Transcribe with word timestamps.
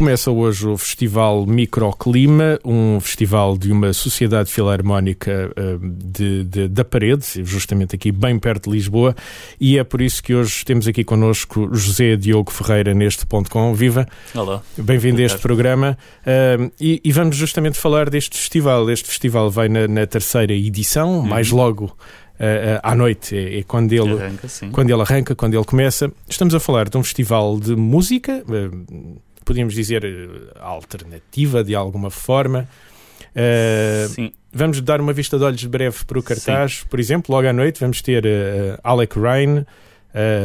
Começa 0.00 0.30
hoje 0.30 0.66
o 0.66 0.78
Festival 0.78 1.44
Microclima, 1.44 2.58
um 2.64 2.98
festival 3.00 3.58
de 3.58 3.70
uma 3.70 3.92
sociedade 3.92 4.50
filarmónica 4.50 5.52
uh, 5.54 5.78
de, 5.78 6.42
de, 6.42 6.68
da 6.68 6.82
Parede, 6.86 7.44
justamente 7.44 7.96
aqui 7.96 8.10
bem 8.10 8.38
perto 8.38 8.70
de 8.70 8.76
Lisboa, 8.76 9.14
e 9.60 9.76
é 9.76 9.84
por 9.84 10.00
isso 10.00 10.22
que 10.22 10.34
hoje 10.34 10.64
temos 10.64 10.88
aqui 10.88 11.04
connosco 11.04 11.68
José 11.74 12.16
Diogo 12.16 12.50
Ferreira 12.50 12.94
neste 12.94 13.26
ponto 13.26 13.50
com. 13.50 13.74
Viva! 13.74 14.08
Olá! 14.34 14.62
Bem-vindo 14.78 15.20
a 15.20 15.24
este 15.26 15.38
programa 15.38 15.98
uh, 16.22 16.72
e, 16.80 16.98
e, 17.04 17.12
vamos 17.12 17.36
justamente 17.36 17.78
falar 17.78 18.08
deste 18.08 18.38
festival. 18.38 18.90
Este 18.90 19.06
festival 19.06 19.50
vai 19.50 19.68
na, 19.68 19.86
na 19.86 20.06
terceira 20.06 20.54
edição, 20.54 21.18
uhum. 21.18 21.26
mais 21.26 21.50
logo 21.50 21.94
Uh, 22.40 22.80
à 22.82 22.94
noite, 22.94 23.36
é, 23.36 23.58
é 23.58 23.62
quando, 23.62 23.92
ele, 23.92 24.14
arranca, 24.14 24.48
quando 24.72 24.88
ele 24.88 25.02
arranca, 25.02 25.34
quando 25.34 25.52
ele 25.52 25.64
começa. 25.66 26.10
Estamos 26.26 26.54
a 26.54 26.58
falar 26.58 26.88
de 26.88 26.96
um 26.96 27.02
festival 27.02 27.60
de 27.60 27.76
música, 27.76 28.42
podíamos 29.44 29.74
dizer 29.74 30.02
alternativa 30.58 31.62
de 31.64 31.74
alguma 31.74 32.10
forma. 32.10 32.68
Uh. 33.30 34.32
Vamos 34.52 34.80
dar 34.80 35.00
uma 35.00 35.12
vista 35.12 35.38
de 35.38 35.44
olhos 35.44 35.64
breve 35.64 36.04
para 36.04 36.18
o 36.18 36.22
cartaz. 36.22 36.78
Sim. 36.78 36.86
Por 36.88 36.98
exemplo, 36.98 37.34
logo 37.34 37.46
à 37.46 37.52
noite 37.52 37.78
vamos 37.78 38.02
ter 38.02 38.24
Alec 38.82 39.16
Ryan, 39.16 39.64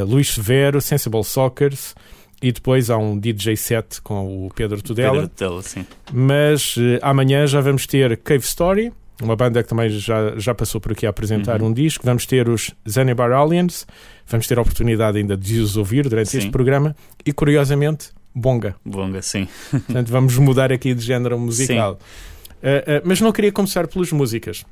Luís 0.07 0.29
Severo, 0.29 0.79
Sensible 0.79 1.23
Sockers 1.23 1.95
e 2.39 2.51
depois 2.51 2.91
há 2.91 2.97
um 2.97 3.17
DJ 3.17 3.55
set 3.55 3.99
com 4.03 4.45
o 4.45 4.51
Pedro 4.53 4.79
Tudela. 4.81 5.13
Pedro 5.13 5.29
Tudela, 5.29 5.61
sim. 5.63 5.85
Mas 6.13 6.75
amanhã 7.01 7.47
já 7.47 7.61
vamos 7.61 7.87
ter 7.87 8.15
Cave 8.17 8.43
Story, 8.43 8.93
uma 9.21 9.35
banda 9.35 9.63
que 9.63 9.69
também 9.69 9.89
já, 9.89 10.37
já 10.37 10.53
passou 10.53 10.79
por 10.81 10.91
aqui 10.91 11.05
a 11.05 11.09
apresentar 11.09 11.61
uhum. 11.61 11.69
um 11.69 11.73
disco. 11.73 12.05
Vamos 12.05 12.25
ter 12.25 12.49
os 12.49 12.71
Zanibar 12.87 13.31
Aliens, 13.31 13.87
vamos 14.27 14.47
ter 14.47 14.57
a 14.57 14.61
oportunidade 14.61 15.17
ainda 15.17 15.37
de 15.37 15.59
os 15.59 15.77
ouvir 15.77 16.07
durante 16.07 16.29
sim. 16.29 16.37
este 16.39 16.51
programa 16.51 16.95
e, 17.25 17.31
curiosamente, 17.31 18.09
Bonga. 18.35 18.75
Bonga, 18.83 19.21
sim. 19.21 19.47
Portanto, 19.71 20.09
vamos 20.09 20.37
mudar 20.37 20.71
aqui 20.71 20.93
de 20.93 21.01
género 21.01 21.39
musical. 21.39 21.93
Uh, 21.93 21.95
uh, 21.97 23.01
mas 23.05 23.21
não 23.21 23.31
queria 23.31 23.51
começar 23.51 23.87
pelas 23.87 24.11
músicas. 24.11 24.65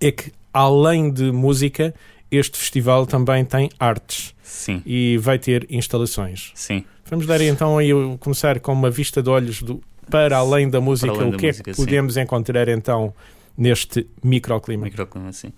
É 0.00 0.10
que, 0.10 0.32
além 0.52 1.08
de 1.10 1.30
música, 1.30 1.94
este 2.30 2.58
festival 2.58 3.06
também 3.06 3.44
tem 3.44 3.70
artes. 3.78 4.34
Sim. 4.42 4.82
E 4.84 5.16
vai 5.18 5.38
ter 5.38 5.66
instalações. 5.70 6.50
Sim. 6.54 6.84
Vamos 7.08 7.26
dar 7.26 7.40
então 7.40 7.78
aí 7.78 7.90
começar 8.18 8.58
com 8.58 8.72
uma 8.72 8.90
vista 8.90 9.22
de 9.22 9.30
olhos 9.30 9.62
do, 9.62 9.80
para 10.10 10.36
além 10.36 10.68
da 10.68 10.80
música. 10.80 11.12
Além 11.12 11.28
o 11.28 11.30
da 11.32 11.38
que 11.38 11.46
música, 11.46 11.70
é 11.70 11.72
que 11.72 11.76
podemos 11.76 12.14
sim. 12.14 12.20
encontrar 12.22 12.68
então 12.68 13.14
neste 13.56 14.06
microclima. 14.22 14.84
Microclima, 14.84 15.32
sim. 15.32 15.52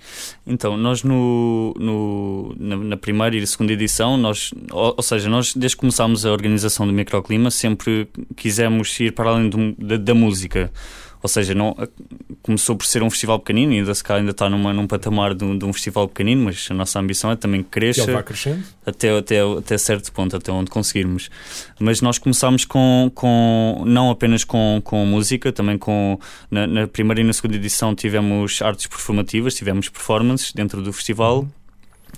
Então, 0.47 0.77
nós 0.77 1.03
no, 1.03 1.75
no 1.79 2.55
na, 2.59 2.77
na, 2.77 2.97
primeira 2.97 3.37
e 3.37 3.47
segunda 3.47 3.73
edição, 3.73 4.17
nós, 4.17 4.53
ou, 4.71 4.95
ou, 4.97 5.03
seja, 5.03 5.29
nós 5.29 5.55
desde 5.55 5.77
que 5.77 5.81
começámos 5.81 6.27
a 6.27 6.31
organização 6.31 6.87
do 6.87 6.93
microclima 6.93 7.51
sempre 7.51 8.09
quisemos 8.37 8.99
ir 9.01 9.13
para 9.13 9.31
além 9.31 9.49
do, 9.49 9.73
da, 9.79 9.97
da 9.97 10.15
música. 10.15 10.71
Ou 11.23 11.29
seja, 11.29 11.55
não, 11.55 11.77
começou 12.43 12.77
por 12.77 12.87
ser 12.87 13.03
um 13.03 13.11
festival 13.11 13.39
pequenino 13.39 13.73
e 13.73 13.79
ainda, 13.79 13.95
se 13.95 14.05
calhar, 14.05 14.21
ainda 14.21 14.31
está 14.31 14.49
numa, 14.49 14.73
num 14.73 14.87
patamar 14.87 15.35
de 15.35 15.45
um, 15.45 15.57
de 15.59 15.65
um, 15.65 15.73
festival 15.73 16.07
pequenino, 16.09 16.45
mas 16.45 16.69
a 16.71 16.75
nossa 16.75 16.99
ambição 17.01 17.31
é 17.31 17.37
também 17.37 17.63
que 17.63 17.71
cresça 17.71 18.03
até, 18.85 19.17
até, 19.17 19.41
até 19.41 19.79
certo 19.79 20.13
ponto, 20.13 20.37
até 20.37 20.53
onde 20.53 20.71
conseguirmos. 20.71 21.31
Mas 21.81 22.01
nós 22.01 22.19
começámos 22.19 22.65
com, 22.65 23.11
com 23.15 23.83
não 23.87 24.11
apenas 24.11 24.45
com, 24.45 24.81
com 24.85 25.05
música, 25.05 25.53
também 25.53 25.79
com 25.79 26.19
na, 26.51 26.67
na 26.67 26.87
primeira 26.87 27.21
e 27.21 27.25
na 27.25 27.33
segunda 27.33 27.57
edição 27.57 27.95
tivemos 27.95 28.63
artes 28.63 28.87
performativas, 28.87 29.55
tivemos 29.55 29.89
performances 29.89 30.53
dentro 30.53 30.83
do 30.83 30.93
festival. 30.93 31.41
Uhum 31.41 31.66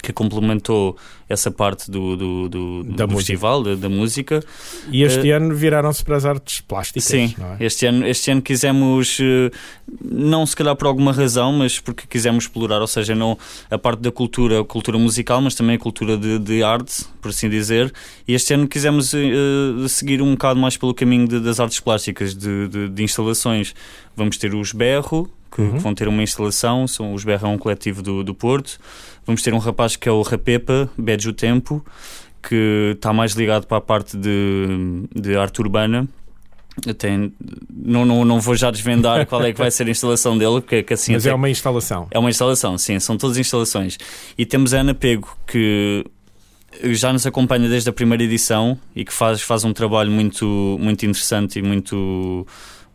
que 0.02 0.12
complementou 0.12 0.96
essa 1.28 1.50
parte 1.50 1.90
do, 1.90 2.16
do, 2.16 2.48
do, 2.48 2.84
da 2.84 3.04
do 3.04 3.16
festival, 3.16 3.62
da, 3.62 3.74
da, 3.74 3.88
música. 3.88 4.42
E 4.90 5.02
este 5.02 5.30
uh, 5.30 5.36
ano 5.36 5.54
viraram-se 5.54 6.02
para 6.02 6.16
as 6.16 6.24
artes 6.24 6.60
plásticas. 6.60 7.04
Sim, 7.04 7.34
é? 7.58 7.64
este, 7.64 7.84
ano, 7.86 8.06
este 8.06 8.30
ano 8.30 8.40
quisemos, 8.40 9.18
uh, 9.18 9.50
não 10.02 10.46
se 10.46 10.56
calhar 10.56 10.74
por 10.76 10.86
alguma 10.86 11.12
razão, 11.12 11.52
mas 11.52 11.78
porque 11.78 12.06
quisemos 12.08 12.44
explorar, 12.44 12.80
ou 12.80 12.86
seja, 12.86 13.14
não 13.14 13.36
a 13.70 13.76
parte 13.76 14.00
da 14.00 14.10
cultura, 14.10 14.60
a 14.60 14.64
cultura 14.64 14.98
musical, 14.98 15.40
mas 15.40 15.54
também 15.54 15.76
a 15.76 15.78
cultura 15.78 16.16
de, 16.16 16.38
de 16.38 16.62
arte, 16.62 17.04
por 17.20 17.28
assim 17.28 17.48
dizer. 17.48 17.92
E 18.26 18.34
este 18.34 18.54
ano 18.54 18.66
quisemos 18.66 19.12
uh, 19.12 19.88
seguir 19.88 20.22
um 20.22 20.32
bocado 20.32 20.58
mais 20.58 20.76
pelo 20.76 20.94
caminho 20.94 21.28
de, 21.28 21.40
das 21.40 21.60
artes 21.60 21.80
plásticas, 21.80 22.34
de, 22.34 22.68
de, 22.68 22.88
de 22.88 23.02
instalações. 23.02 23.74
Vamos 24.16 24.38
ter 24.38 24.54
os 24.54 24.72
Berro, 24.72 25.30
que 25.50 25.62
uhum. 25.62 25.78
vão 25.78 25.94
ter 25.94 26.08
uma 26.08 26.22
instalação, 26.22 26.86
são 26.86 27.12
os 27.14 27.24
Berro 27.24 27.48
é 27.48 27.50
um 27.50 27.58
coletivo 27.58 28.02
do, 28.02 28.24
do 28.24 28.34
Porto. 28.34 28.78
Vamos 29.28 29.42
ter 29.42 29.52
um 29.52 29.58
rapaz 29.58 29.94
que 29.94 30.08
é 30.08 30.12
o 30.12 30.22
Rapepa, 30.22 30.88
Bejo 30.96 31.34
Tempo, 31.34 31.84
que 32.42 32.92
está 32.94 33.12
mais 33.12 33.32
ligado 33.32 33.66
para 33.66 33.76
a 33.76 33.80
parte 33.80 34.16
de, 34.16 35.04
de 35.14 35.36
arte 35.36 35.60
urbana. 35.60 36.08
Tem, 36.96 37.30
não, 37.68 38.06
não, 38.06 38.24
não 38.24 38.40
vou 38.40 38.56
já 38.56 38.70
desvendar 38.70 39.26
qual 39.26 39.44
é 39.44 39.52
que 39.52 39.58
vai 39.58 39.70
ser 39.70 39.86
a 39.86 39.90
instalação 39.90 40.38
dele, 40.38 40.62
que, 40.62 40.82
que 40.82 40.94
assim 40.94 41.12
Mas 41.12 41.26
é 41.26 41.34
uma 41.34 41.50
instalação. 41.50 42.08
É 42.10 42.18
uma 42.18 42.30
instalação, 42.30 42.78
sim, 42.78 42.98
são 43.00 43.18
todas 43.18 43.36
instalações. 43.36 43.98
E 44.38 44.46
temos 44.46 44.72
a 44.72 44.80
Ana 44.80 44.94
Pego, 44.94 45.36
que 45.46 46.06
já 46.84 47.12
nos 47.12 47.26
acompanha 47.26 47.68
desde 47.68 47.90
a 47.90 47.92
primeira 47.92 48.24
edição 48.24 48.78
e 48.96 49.04
que 49.04 49.12
faz, 49.12 49.42
faz 49.42 49.62
um 49.62 49.74
trabalho 49.74 50.10
muito, 50.10 50.78
muito 50.80 51.04
interessante 51.04 51.58
e 51.58 51.62
muito 51.62 52.46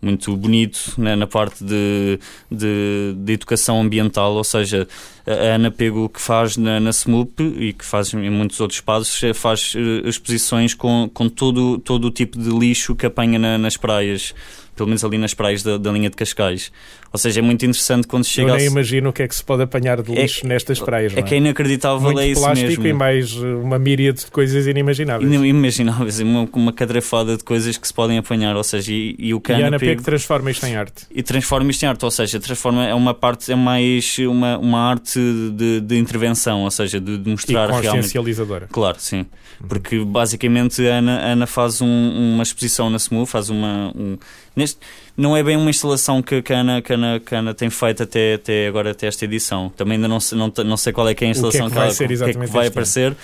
muito 0.03 0.35
bonito 0.35 0.93
né, 0.97 1.15
na 1.15 1.25
parte 1.25 1.63
de, 1.63 2.19
de, 2.51 3.15
de, 3.17 3.33
educação 3.33 3.81
ambiental, 3.81 4.33
ou 4.33 4.43
seja, 4.43 4.87
a 5.25 5.55
Ana 5.55 5.71
Pego 5.71 6.09
que 6.09 6.21
faz 6.21 6.57
na, 6.57 6.79
na 6.79 6.91
SMUP 6.91 7.41
e 7.41 7.73
que 7.73 7.85
faz 7.85 8.13
em 8.13 8.29
muitos 8.29 8.59
outros 8.59 8.79
espaços, 8.79 9.23
é, 9.23 9.33
faz 9.33 9.73
uh, 9.75 10.07
exposições 10.07 10.73
com, 10.73 11.09
com 11.13 11.29
todo, 11.29 11.77
todo 11.79 12.05
o 12.05 12.11
tipo 12.11 12.37
de 12.37 12.49
lixo 12.49 12.95
que 12.95 13.05
apanha 13.05 13.39
na, 13.39 13.57
nas 13.57 13.77
praias 13.77 14.33
pelo 14.75 14.87
menos 14.87 15.03
ali 15.03 15.17
nas 15.17 15.33
praias 15.33 15.63
da, 15.63 15.77
da, 15.77 15.91
linha 15.91 16.09
de 16.09 16.15
Cascais. 16.15 16.71
Ou 17.11 17.19
seja, 17.19 17.39
é 17.39 17.43
muito 17.43 17.63
interessante 17.63 18.07
quando 18.07 18.25
chega. 18.25 18.49
Eu 18.49 18.55
nem 18.55 18.67
imagino 18.67 19.09
o 19.09 19.13
que 19.13 19.23
é 19.23 19.27
que 19.27 19.35
se 19.35 19.43
pode 19.43 19.61
apanhar 19.63 20.01
de 20.01 20.13
lixo 20.13 20.45
é, 20.45 20.49
nestas 20.49 20.79
praias. 20.79 21.15
É, 21.15 21.19
é 21.19 21.21
que 21.21 21.35
é 21.35 21.37
inacreditável, 21.37 22.01
muito 22.01 22.19
é 22.19 22.27
isso 22.27 22.41
plástico 22.41 22.69
mesmo. 22.69 22.87
e 22.87 22.93
mais 22.93 23.33
uma 23.33 23.77
míriade 23.77 24.21
de 24.21 24.31
coisas 24.31 24.65
inimagináveis. 24.65 25.31
Inimagináveis, 25.31 26.19
uma, 26.19 26.49
uma 26.53 26.73
cadrafada 26.73 27.37
de 27.37 27.43
coisas 27.43 27.77
que 27.77 27.87
se 27.87 27.93
podem 27.93 28.17
apanhar. 28.17 28.55
Ou 28.55 28.63
seja, 28.63 28.91
e, 28.91 29.15
e 29.19 29.33
o 29.33 29.39
cano. 29.39 29.61
E 29.61 29.75
a 29.75 29.79
Pego 29.79 30.01
transforma 30.01 30.49
isto 30.49 30.65
em 30.65 30.75
arte. 30.75 31.05
E 31.11 31.21
transforma 31.21 31.69
isto 31.69 31.83
em 31.83 31.87
arte, 31.87 32.03
ou 32.03 32.11
seja, 32.11 32.39
transforma 32.39 32.85
é 32.85 32.93
uma 32.93 33.13
parte, 33.13 33.51
é 33.51 33.55
mais 33.55 34.17
uma, 34.19 34.57
uma 34.57 34.79
arte 34.79 35.19
de, 35.53 35.81
de 35.81 35.97
intervenção, 35.97 36.61
ou 36.61 36.71
seja, 36.71 36.99
de, 36.99 37.17
de 37.17 37.29
mostrar 37.29 37.69
e 37.69 37.71
consciencializadora. 37.73 38.59
Realmente... 38.59 38.73
Claro, 38.73 38.97
sim. 38.99 39.25
Porque 39.67 39.99
basicamente 39.99 40.85
a 40.87 40.95
Ana, 40.95 41.19
a 41.19 41.25
Ana 41.31 41.47
faz 41.47 41.81
um, 41.81 42.33
uma 42.33 42.43
exposição 42.43 42.89
na 42.89 42.97
SMU, 42.97 43.25
faz 43.25 43.49
uma. 43.49 43.91
Um, 43.95 44.17
neste, 44.55 44.79
não 45.15 45.35
é 45.35 45.43
bem 45.43 45.57
uma 45.57 45.69
instalação 45.69 46.21
que, 46.21 46.35
a 46.35 46.57
Ana, 46.57 46.81
que, 46.81 46.91
a 46.91 46.95
Ana, 46.95 47.19
que 47.19 47.35
a 47.35 47.39
Ana 47.39 47.53
tem 47.53 47.69
feito 47.69 48.03
até, 48.03 48.35
até 48.35 48.67
agora, 48.67 48.91
até 48.91 49.07
esta 49.07 49.25
edição. 49.25 49.69
Também 49.69 49.95
ainda 49.95 50.07
não, 50.07 50.17
não, 50.33 50.53
não 50.65 50.77
sei 50.77 50.93
qual 50.93 51.07
é 51.07 51.13
que 51.13 51.23
é 51.23 51.27
a 51.27 51.31
instalação 51.31 51.69
que, 51.69 51.77
é 51.77 51.81
que, 51.81 51.85
vai, 51.85 51.91
ser 51.91 52.07
que, 52.07 52.23
é 52.23 52.33
que 52.33 52.45
vai 52.47 52.67
aparecer. 52.67 53.15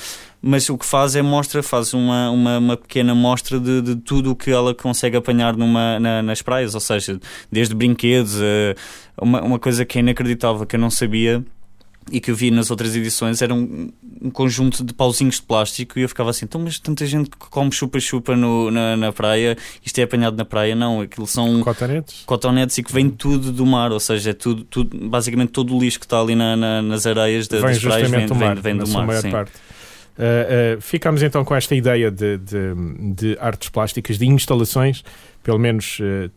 Mas 0.42 0.70
o 0.70 0.78
que 0.78 0.86
faz 0.86 1.16
é 1.16 1.22
mostra, 1.22 1.62
faz 1.62 1.94
uma, 1.94 2.30
uma, 2.30 2.58
uma 2.58 2.78
pequena 2.78 3.14
mostra 3.14 3.60
de, 3.60 3.82
de 3.82 3.96
tudo 3.98 4.32
o 4.32 4.36
que 4.36 4.50
ela 4.50 4.74
consegue 4.74 5.18
apanhar 5.18 5.58
numa, 5.58 6.00
na, 6.00 6.22
nas 6.22 6.42
praias, 6.42 6.74
ou 6.76 6.80
seja, 6.80 7.20
desde 7.52 7.76
brinquedos, 7.76 8.38
uma, 9.22 9.42
uma 9.42 9.60
coisa 9.60 9.84
que 9.84 9.98
é 9.98 10.02
inacreditável, 10.02 10.66
que 10.66 10.78
eu 10.78 10.80
não 10.80 10.90
sabia, 10.90 11.44
e 12.12 12.20
que 12.20 12.32
eu 12.32 12.36
vi 12.36 12.52
nas 12.52 12.70
outras 12.72 12.96
edições 12.96 13.42
era 13.42 13.54
um, 13.54 13.92
um, 14.22 14.30
conjunto 14.30 14.84
de 14.84 14.94
pauzinhos 14.94 15.36
de 15.36 15.42
plástico 15.44 16.00
e 16.00 16.04
eu 16.04 16.10
ficava 16.10 16.30
assim, 16.30 16.46
então 16.46 16.62
mas 16.62 16.80
tanta 16.80 17.06
gente 17.06 17.30
que 17.30 17.38
come 17.38 17.72
chupa-chupa 17.72 18.36
na, 18.36 18.98
na 18.98 19.12
praia, 19.12 19.58
isto 19.84 20.00
é 20.00 20.04
apanhado 20.04 20.38
na 20.38 20.46
praia, 20.46 20.76
não, 20.76 21.02
aquilo 21.02 21.28
são 21.28 21.62
cotonetes, 21.62 22.24
cotonetes 22.26 22.78
e 22.78 22.84
que 22.84 22.92
vem 22.94 23.10
tudo 23.10 23.52
do 23.52 23.66
mar, 23.66 23.92
ou 23.92 24.00
seja, 24.00 24.32
é 24.32 24.34
tudo, 24.34 24.64
tudo 24.64 25.10
basicamente 25.10 25.50
todo 25.50 25.76
o 25.76 25.80
lixo 25.80 26.00
que 26.00 26.06
está 26.06 26.20
ali 26.20 26.36
na, 26.36 26.56
na, 26.56 26.82
nas 26.82 27.06
areias 27.06 27.48
de, 27.48 27.60
das 27.60 27.80
praias 27.80 28.10
vem, 28.10 28.26
do 28.26 28.36
mar, 28.36 28.56
vem, 28.56 28.76
vem 28.76 28.78
do 28.78 28.88
mar. 28.90 29.06
Maior 29.06 29.22
sim. 29.22 29.32
parte. 29.32 29.54
Uh, 30.20 30.78
uh, 30.78 30.82
ficamos 30.82 31.24
então 31.24 31.46
com 31.46 31.56
esta 31.56 31.74
ideia 31.74 32.12
de, 32.12 32.38
de, 32.38 32.76
de, 33.16 33.38
artes 33.40 33.70
plásticas, 33.70 34.18
de 34.18 34.28
instalações, 34.28 35.02
pelo 35.42 35.58
menos 35.58 35.98
uh, 36.02 36.30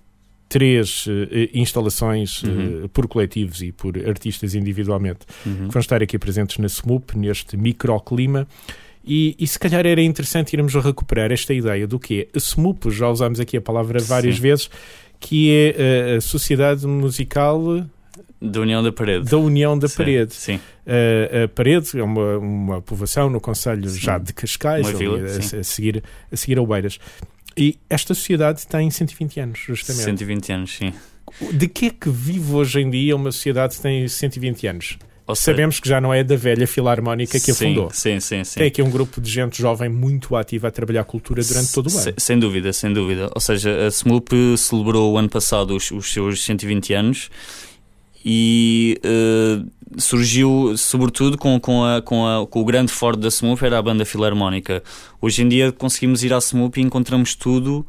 três 0.53 1.07
uh, 1.07 1.11
instalações 1.55 2.43
uh, 2.43 2.87
por 2.93 3.09
coletivos 3.09 3.63
e 3.63 3.73
por 3.73 3.97
artistas 4.07 4.55
individualmente 4.55 5.21
uhum. 5.47 5.67
que 5.67 5.73
vão 5.73 5.81
estar 5.81 6.03
aqui 6.03 6.19
presentes 6.19 6.59
na 6.59 6.67
SMUP, 6.67 7.17
neste 7.17 7.57
microclima. 7.57 8.47
E, 9.03 9.35
e 9.39 9.47
se 9.47 9.59
calhar 9.59 9.87
era 9.87 10.03
interessante 10.03 10.53
irmos 10.53 10.75
recuperar 10.75 11.33
esta 11.33 11.55
ideia 11.55 11.87
do 11.87 11.99
que 11.99 12.21
é 12.21 12.37
a 12.37 12.39
SMUP, 12.39 12.91
já 12.91 13.09
usámos 13.09 13.41
aqui 13.41 13.57
a 13.57 13.63
palavra 13.63 13.99
várias 14.01 14.37
Sim. 14.37 14.43
vezes, 14.43 14.71
que 15.19 15.51
é 15.51 16.17
a 16.17 16.21
Sociedade 16.21 16.87
Musical 16.87 17.87
da 18.39 18.61
União 18.61 18.83
da 18.83 18.93
Parede. 18.93 19.31
Da 19.31 19.39
União 19.39 19.79
da 19.79 19.89
sim, 19.89 19.97
Parede. 19.97 20.35
Sim. 20.35 20.57
Uh, 20.57 21.45
a 21.45 21.49
Parede 21.49 21.99
é 21.99 22.03
uma, 22.03 22.39
uma 22.39 22.83
povoação 22.83 23.31
no 23.31 23.41
Conselho 23.41 23.89
já 23.89 24.19
de 24.19 24.35
Cascais, 24.35 24.87
vila, 24.91 25.19
a, 25.21 25.61
a, 25.61 25.63
seguir, 25.63 26.03
a 26.31 26.37
seguir 26.37 26.59
a 26.59 26.63
Oeiras. 26.63 26.99
E 27.57 27.79
esta 27.89 28.15
sociedade 28.15 28.67
tem 28.67 28.91
120 28.91 29.41
anos, 29.41 29.59
justamente. 29.59 30.05
120 30.05 30.53
anos, 30.53 30.77
sim. 30.77 30.93
De 31.53 31.69
que 31.69 31.87
é 31.87 31.91
que 31.91 32.11
vive 32.11 32.53
hoje 32.53 32.81
em 32.81 32.91
dia 32.91 33.17
uma 33.17 33.33
sociedade 33.33 33.77
que 33.77 33.83
tem 33.83 34.07
120 34.07 34.67
anos? 34.67 34.99
Seja, 35.29 35.41
Sabemos 35.41 35.81
que 35.81 35.89
já 35.89 36.01
não 36.01 36.13
é 36.13 36.23
da 36.25 36.37
velha 36.37 36.67
filarmónica 36.67 37.39
que 37.39 37.51
a 37.51 37.55
sim, 37.55 37.69
fundou. 37.69 37.91
Sim, 37.93 38.21
sim, 38.21 38.45
sim. 38.45 38.59
Tem 38.59 38.69
aqui 38.69 38.83
um 38.83 38.91
grupo 38.91 39.21
de 39.21 39.31
gente 39.31 39.57
jovem 39.57 39.89
muito 39.89 40.37
ativa 40.37 40.69
a 40.69 40.71
trabalhar 40.71 41.05
cultura 41.05 41.43
durante 41.43 41.73
todo 41.73 41.89
o 41.89 41.97
ano. 41.97 42.15
Sem 42.19 42.39
dúvida, 42.39 42.73
sem 42.73 42.93
dúvida. 42.93 43.31
Ou 43.35 43.41
seja, 43.41 43.87
a 43.87 43.89
SMUP 43.89 44.33
celebrou 44.59 45.13
o 45.13 45.19
ano 45.19 45.29
passado 45.29 45.77
os, 45.77 45.91
os 45.91 46.13
seus 46.13 46.45
120 46.45 46.93
anos 46.93 47.31
e 48.25 48.99
eh, 49.03 49.63
surgiu, 49.99 50.75
sobretudo, 50.77 51.37
com, 51.37 51.59
com, 51.61 51.85
a, 51.85 52.01
com, 52.03 52.27
a, 52.27 52.47
com 52.47 52.61
o 52.61 52.65
grande 52.65 52.93
forte 52.93 53.21
da 53.21 53.29
SMUP, 53.29 53.63
era 53.65 53.79
a 53.79 53.83
banda 53.83 54.05
filarmónica. 54.05 54.83
Hoje 55.21 55.43
em 55.43 55.49
dia 55.49 55.73
conseguimos 55.73 56.23
ir 56.25 56.33
à 56.33 56.39
SMUP 56.39 56.79
e 56.79 56.83
encontramos 56.83 57.35
tudo 57.35 57.87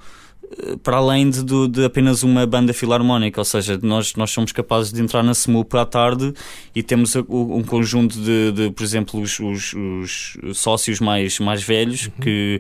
eh, 0.60 0.76
para 0.84 0.98
além 0.98 1.30
de, 1.30 1.44
de 1.70 1.86
apenas 1.86 2.24
uma 2.24 2.46
banda 2.46 2.74
filarmónica, 2.74 3.40
ou 3.42 3.46
seja, 3.46 3.80
nós, 3.82 4.16
nós 4.16 4.32
somos 4.32 4.52
capazes 4.52 4.92
de 4.92 5.02
entrar 5.02 5.24
na 5.24 5.32
SMUP 5.34 5.74
à 5.78 5.86
tarde 5.86 6.34
e 6.76 6.84
temos 6.84 7.16
um 7.30 7.64
conjunto 7.64 8.20
de, 8.20 8.52
de, 8.52 8.72
por 8.72 8.84
exemplo, 8.84 9.22
os, 9.22 9.40
os- 9.40 9.74
os 9.74 10.58
sócios 10.58 11.00
mais, 11.00 11.40
mais 11.40 11.64
velhos 11.64 12.10
que, 12.22 12.60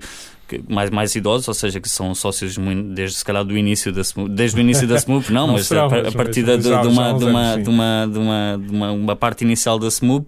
que- 0.61 0.73
mais, 0.73 0.89
mais 0.89 1.15
idosos, 1.15 1.47
ou 1.47 1.53
seja, 1.53 1.79
que 1.79 1.89
são 1.89 2.13
sócios 2.15 2.57
desde 2.93 3.17
se 3.17 3.25
calhar 3.25 3.43
do 3.43 3.57
início 3.57 3.91
da 3.91 4.01
desde 4.29 4.57
o 4.57 4.61
início 4.61 4.87
da 4.87 4.95
SMUP, 4.95 5.29
não, 5.31 5.47
Não 5.47 5.53
mas 5.53 5.71
a, 5.71 6.11
partir 6.11 6.43
de, 6.43 6.57
de 6.81 6.87
uma, 6.87 7.13
de, 7.13 7.25
uma, 7.25 7.57
de, 7.57 7.69
uma, 7.69 8.07
de, 8.07 8.19
uma, 8.19 8.59
de 8.63 8.69
uma, 8.71 8.91
uma 8.91 9.15
parte 9.15 9.43
inicial 9.43 9.77
da 9.79 9.87
SMUP 9.87 10.25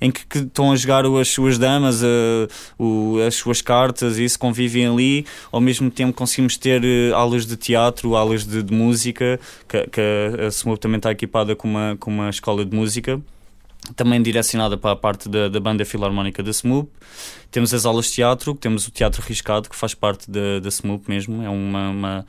em 0.00 0.10
que, 0.10 0.26
que 0.26 0.38
estão 0.38 0.72
a 0.72 0.76
jogar 0.76 1.04
as 1.06 1.28
suas 1.28 1.58
damas, 1.58 2.02
a- 2.02 2.06
o- 2.78 3.18
as 3.26 3.34
suas 3.34 3.60
cartas 3.62 4.18
e 4.18 4.24
isso 4.24 4.38
convivem 4.38 4.86
ali. 4.86 5.26
Ao 5.52 5.60
mesmo 5.60 5.90
tempo 5.90 6.12
conseguimos 6.12 6.56
ter 6.56 6.82
eh, 6.84 7.12
aulas 7.12 7.46
de 7.46 7.56
teatro, 7.56 8.14
aulas 8.16 8.44
de, 8.46 8.62
de 8.62 8.72
música, 8.74 9.38
que, 9.68 9.86
que 9.86 10.00
a- 10.00 10.46
a 10.46 10.50
SMUP 10.50 10.78
também 10.80 10.96
está 10.98 11.10
equipada 11.12 11.54
com 11.54 11.68
uma, 11.68 11.96
com 11.98 12.10
uma 12.10 12.30
escola 12.30 12.64
de 12.64 12.74
música. 12.74 13.20
Também 13.96 14.20
direcionada 14.20 14.76
para 14.76 14.92
a 14.92 14.96
parte 14.96 15.28
da, 15.28 15.48
da 15.48 15.58
banda 15.60 15.84
filarmónica 15.84 16.42
da 16.42 16.50
SMUP. 16.50 16.90
Temos 17.50 17.72
as 17.72 17.86
aulas 17.86 18.06
de 18.06 18.12
teatro, 18.12 18.54
temos 18.54 18.86
o 18.86 18.90
Teatro 18.90 19.22
Riscado, 19.22 19.68
que 19.68 19.76
faz 19.76 19.94
parte 19.94 20.30
da, 20.30 20.60
da 20.60 20.68
SMUP 20.68 21.08
mesmo. 21.08 21.42
É 21.42 21.48
uma, 21.48 21.88
uma- 21.90 22.26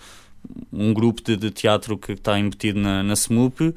um 0.71 0.93
grupo 0.93 1.21
de, 1.21 1.35
de 1.35 1.51
teatro 1.51 1.97
que 1.97 2.13
está 2.13 2.39
embutido 2.39 2.79
na, 2.79 3.03
na 3.03 3.13
SMUP. 3.13 3.73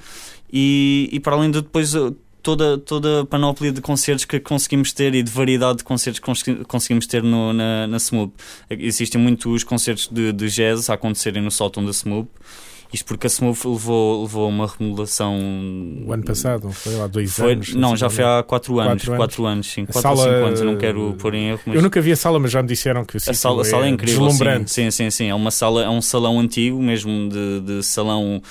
E, 0.53 1.09
e 1.11 1.19
para 1.19 1.35
além 1.35 1.51
de 1.51 1.61
depois 1.61 1.93
eh, 1.93 2.13
toda, 2.41 2.79
toda 2.79 3.23
a 3.23 3.27
panóplia 3.27 3.73
de 3.73 3.81
concertos 3.81 4.25
que 4.27 4.39
conseguimos 4.39 4.93
ter 4.93 5.13
e 5.15 5.23
de 5.25 5.31
variedade 5.31 5.79
de 5.79 5.85
concertos 5.85 6.21
que 6.21 6.27
consegui- 6.27 6.65
conseguimos 6.65 7.07
ter 7.09 7.21
no, 7.23 7.53
na, 7.53 7.89
na 7.89 7.97
SMUP. 7.99 8.33
Existem 8.71 9.21
muitos 9.21 9.65
concertos 9.65 10.09
de, 10.09 10.33
de 10.33 10.49
jazz 10.49 10.89
a 10.89 10.95
acontecerem 10.95 11.43
no 11.43 11.51
sótão 11.51 11.85
da 11.85 11.91
SMUP. 11.91 12.29
Isto 12.93 13.07
porque 13.07 13.27
a 13.27 13.31
SMUP 13.31 13.65
levou, 13.67 14.23
levou 14.23 14.49
uma 14.49 14.67
remodelação. 14.67 15.35
O 16.07 16.13
ano 16.13 16.23
passado, 16.25 16.65
não 16.65 16.73
foi 16.73 16.95
lá 16.95 17.07
dois 17.07 17.33
Foi, 17.35 17.53
anos? 17.53 17.75
não, 17.75 17.97
já 17.97 18.11
foi 18.11 18.23
há 18.25 18.43
4 18.43 18.79
anos. 18.81 19.05
Quatro 19.05 19.13
anos. 19.15 19.19
4 19.35 19.47
anos, 19.47 19.67
sim. 19.73 19.83
A 19.83 19.93
4 19.93 20.11
ou 20.11 20.17
sala, 20.17 20.35
5 20.37 20.47
anos. 20.47 20.61
Eu 20.61 20.67
não 20.67 20.77
quero 20.77 21.15
pôr 21.19 21.35
em 21.35 21.49
erro, 21.51 21.61
mas. 21.67 21.77
Eu 21.77 21.83
nunca 21.83 22.01
vi 22.01 22.13
a 22.13 22.17
sala, 22.17 22.39
mas 22.39 22.51
já 22.51 22.61
me 22.63 22.69
disseram 22.69 23.05
que 23.05 23.17
A 23.17 23.21
sala, 23.35 23.63
a 23.63 23.65
sala 23.65 23.87
é 23.87 23.89
incrível, 23.89 24.27
deslumbrante. 24.27 24.71
sim, 24.71 24.91
sim, 24.91 25.05
sim, 25.05 25.11
sim. 25.11 25.29
É 25.31 25.35
uma 25.35 25.51
sala, 25.51 25.85
é 25.85 25.89
um 25.89 26.03
salão 26.03 26.39
antigo, 26.39 26.81
mesmo 26.83 27.29
de, 27.29 27.61
de 27.61 27.83
salão 27.83 28.43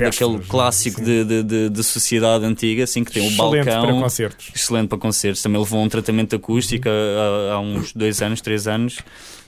daquele 0.00 0.38
clássico 0.40 0.98
sim. 0.98 1.04
de, 1.04 1.24
de, 1.24 1.42
de, 1.42 1.70
de 1.70 1.84
sociedade 1.84 2.44
antiga, 2.44 2.84
assim 2.84 3.04
que 3.04 3.12
tem 3.12 3.22
o 3.22 3.26
Excelente 3.30 3.64
para 3.64 3.76
balcão, 3.80 4.00
concertos. 4.00 4.50
excelente 4.54 4.88
para 4.88 4.98
concertos. 4.98 5.42
Também 5.42 5.58
levou 5.60 5.82
um 5.82 5.88
tratamento 5.88 6.34
acústico 6.36 6.88
há, 6.88 7.52
há 7.54 7.60
uns 7.60 7.92
dois 7.92 8.20
anos, 8.22 8.40
três 8.40 8.66
anos. 8.66 8.98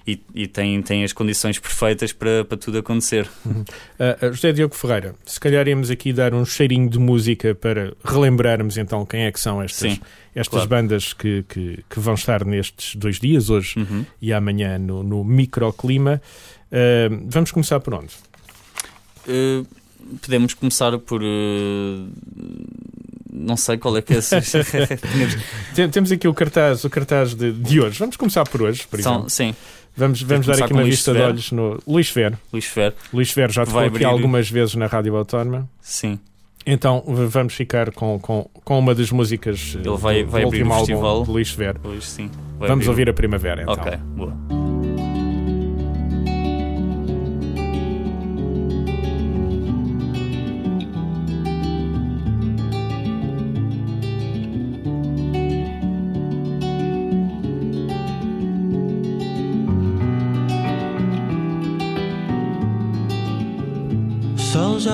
E, 0.06 0.18
e 0.34 0.46
tem, 0.48 0.80
tem 0.80 1.04
as 1.04 1.12
condições 1.12 1.58
perfeitas 1.58 2.10
para, 2.10 2.42
para 2.44 2.56
tudo 2.56 2.78
acontecer. 2.78 3.28
Ah, 4.02 4.28
José 4.32 4.50
Diogo 4.50 4.74
Ferreira, 4.74 5.14
se 5.26 5.38
calhar 5.38 5.68
íamos 5.68 5.90
aqui 5.90 6.10
dar 6.10 6.32
um 6.32 6.42
cheirinho 6.46 6.88
de 6.88 6.98
música 6.98 7.54
para 7.54 7.92
relembrarmos 8.02 8.78
então 8.78 9.04
quem 9.04 9.24
é 9.24 9.30
que 9.30 9.38
são 9.38 9.60
estas, 9.60 9.92
Sim, 9.92 10.00
estas 10.34 10.48
claro. 10.64 10.68
bandas 10.70 11.12
que, 11.12 11.44
que, 11.46 11.84
que 11.88 12.00
vão 12.00 12.14
estar 12.14 12.46
nestes 12.46 12.96
dois 12.96 13.20
dias, 13.20 13.50
hoje 13.50 13.78
Uhum. 13.78 14.06
e 14.22 14.32
amanhã, 14.32 14.78
no, 14.78 15.02
no 15.02 15.22
microclima. 15.22 16.20
Ah, 16.72 17.08
vamos 17.26 17.50
começar 17.52 17.78
por 17.80 17.92
onde? 17.92 18.14
Eh, 19.28 19.62
podemos 20.22 20.54
começar 20.54 20.98
por. 20.98 21.22
eh, 21.22 22.06
não 23.32 23.56
sei 23.56 23.78
qual 23.78 23.96
é 23.96 24.02
que 24.02 24.14
é. 24.14 24.20
Temos 25.88 26.10
aqui 26.12 26.26
o 26.28 26.34
cartaz, 26.34 26.84
o 26.84 26.90
cartaz 26.90 27.34
de, 27.34 27.52
de 27.52 27.80
hoje. 27.80 27.98
Vamos 27.98 28.16
começar 28.16 28.44
por 28.48 28.62
hoje, 28.62 28.86
por 28.88 29.00
São, 29.00 29.12
exemplo. 29.14 29.30
sim, 29.30 29.54
Vamos, 29.96 30.22
vamos 30.22 30.46
dar 30.46 30.62
aqui 30.62 30.72
uma 30.72 30.82
Luís 30.82 30.94
vista 30.94 31.12
de 31.12 31.18
Severo. 31.18 31.32
olhos 31.34 31.52
no 31.52 31.78
Luís 31.86 32.08
Fer. 32.10 32.38
Luís 32.52 32.64
Fer, 32.64 32.94
Luís 33.12 33.30
Fer 33.30 33.50
já 33.50 33.64
tocou 33.64 33.80
vai 33.80 33.88
aqui 33.88 34.04
algumas 34.04 34.48
vezes 34.50 34.74
na 34.74 34.86
Rádio 34.86 35.16
Autónoma. 35.16 35.68
sim. 35.80 36.18
Então 36.66 37.02
vamos 37.06 37.54
ficar 37.54 37.90
com, 37.90 38.18
com, 38.20 38.42
com 38.52 38.78
uma 38.78 38.94
das 38.94 39.10
músicas 39.10 39.74
eh, 39.76 39.78
Ele 39.88 39.96
vai- 39.96 40.22
do, 40.22 40.30
vai 40.30 40.42
do 40.42 40.48
abrir 40.48 40.62
último 40.62 41.02
álbum 41.06 41.24
de 41.24 41.30
Luís 41.30 41.50
Fer. 41.50 41.76
Hoje 41.82 42.02
sim. 42.06 42.30
Vai 42.58 42.68
Vamos 42.68 42.84
abrir 42.84 42.90
ouvir 42.90 43.10
a 43.10 43.14
primavera 43.14 43.62
então. 43.62 43.72
Ok, 43.74 43.96
boa. 44.14 44.59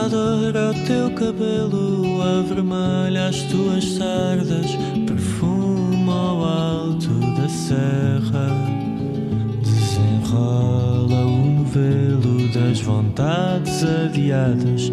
O 0.06 0.08
sol 0.08 0.42
já 0.42 0.52
doura 0.52 0.70
o 0.70 0.86
teu 0.86 1.10
cabelo, 1.14 2.22
avermelha 2.22 3.28
as 3.28 3.42
tuas 3.42 3.84
sardas, 3.84 4.70
perfuma 5.04 6.12
ao 6.12 6.44
alto 6.44 7.08
da 7.36 7.48
serra, 7.48 8.48
desenrola 9.60 11.26
o 11.26 11.58
novelo 11.58 12.48
das 12.52 12.80
vontades 12.80 13.82
adiadas, 13.82 14.92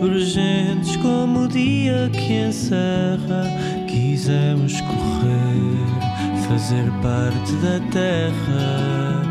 urgentes 0.00 0.96
como 0.96 1.40
o 1.40 1.48
dia 1.48 2.10
que 2.10 2.46
encerra. 2.48 3.44
Quisemos 3.86 4.80
correr, 4.80 6.48
fazer 6.48 6.90
parte 7.02 7.52
da 7.56 7.80
terra. 7.92 9.22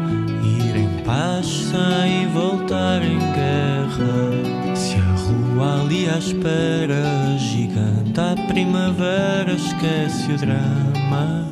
Ir 0.43 0.75
em 0.77 1.03
paz 1.03 1.47
sem 1.47 2.27
voltar 2.27 3.01
em 3.01 3.17
guerra. 3.17 4.62
A 5.55 5.81
ali 5.81 6.09
à 6.09 6.17
espera, 6.17 7.37
gigante 7.37 8.19
à 8.19 8.35
primavera, 8.47 9.53
esquece 9.53 10.31
o 10.31 10.37
drama. 10.37 11.47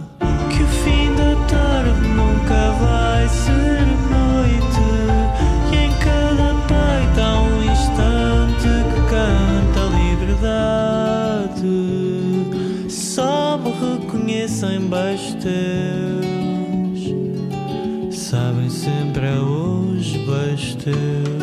Que 0.50 0.64
o 0.64 0.68
fim 0.68 1.14
da 1.16 1.36
tarde 1.48 2.08
nunca 2.08 2.72
vai 2.82 3.30
ser 3.30 3.86
noite. 4.10 4.82
E 5.72 5.76
em 5.76 5.92
cada 6.00 6.56
peito 6.68 7.22
há 7.22 7.42
um 7.42 7.64
instante 7.64 8.70
que 8.92 9.02
canta 9.10 9.80
a 9.82 9.88
liberdade. 11.56 11.72
Só 12.90 13.58
me 13.58 13.72
reconhecem 13.72 14.80
beijos 14.90 15.36
teus. 15.36 17.02
Sabem 18.18 18.70
sempre 18.70 19.28
a 19.28 19.42
hoje 19.42 20.18
beijos 20.26 20.76
teus. 20.76 21.41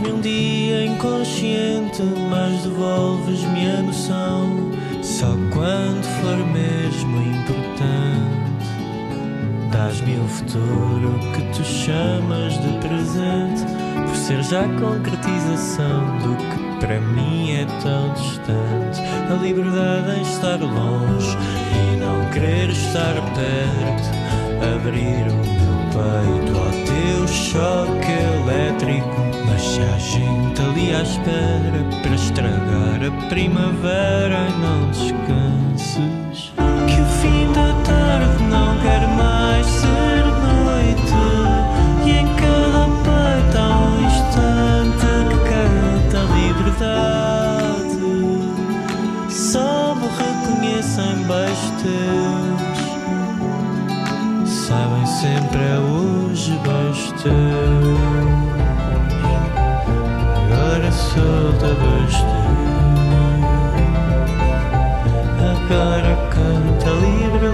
Dás-me 0.00 0.16
um 0.16 0.20
dia 0.22 0.86
inconsciente, 0.86 2.02
mas 2.30 2.62
devolves-me 2.62 3.70
a 3.70 3.82
noção. 3.82 4.72
Só 5.02 5.26
quando 5.52 6.02
for 6.22 6.38
mesmo 6.54 7.20
importante. 7.20 8.64
Dás-me 9.70 10.18
o 10.18 10.26
futuro 10.26 11.18
que 11.34 11.42
tu 11.54 11.62
chamas 11.62 12.54
de 12.54 12.78
presente, 12.78 13.66
por 14.06 14.16
ser 14.16 14.42
já 14.42 14.62
concretização 14.78 16.18
do 16.20 16.34
que 16.34 16.86
para 16.86 16.98
mim 16.98 17.52
é 17.52 17.66
tão 17.82 18.14
distante. 18.14 19.02
A 19.30 19.34
liberdade 19.34 20.18
em 20.18 20.22
estar 20.22 20.60
longe 20.60 21.36
e 21.76 21.96
não 21.98 22.24
querer 22.30 22.70
estar 22.70 23.16
perto. 23.34 24.08
Abrir 24.64 25.26
o 25.28 25.69
meu 26.00 26.40
peito 26.40 26.58
ao 26.58 26.70
teu 26.70 27.28
choque 27.28 28.12
elétrico. 28.12 29.20
Mas 29.46 29.62
se 29.62 29.80
há 29.80 29.98
gente 29.98 30.62
ali 30.62 30.94
à 30.94 31.02
espera 31.02 31.84
para 32.02 32.14
estragar 32.14 33.02
a 33.04 33.28
primavera 33.28 34.48
e 34.48 34.52
não 34.60 34.90
descanses. 34.90 36.49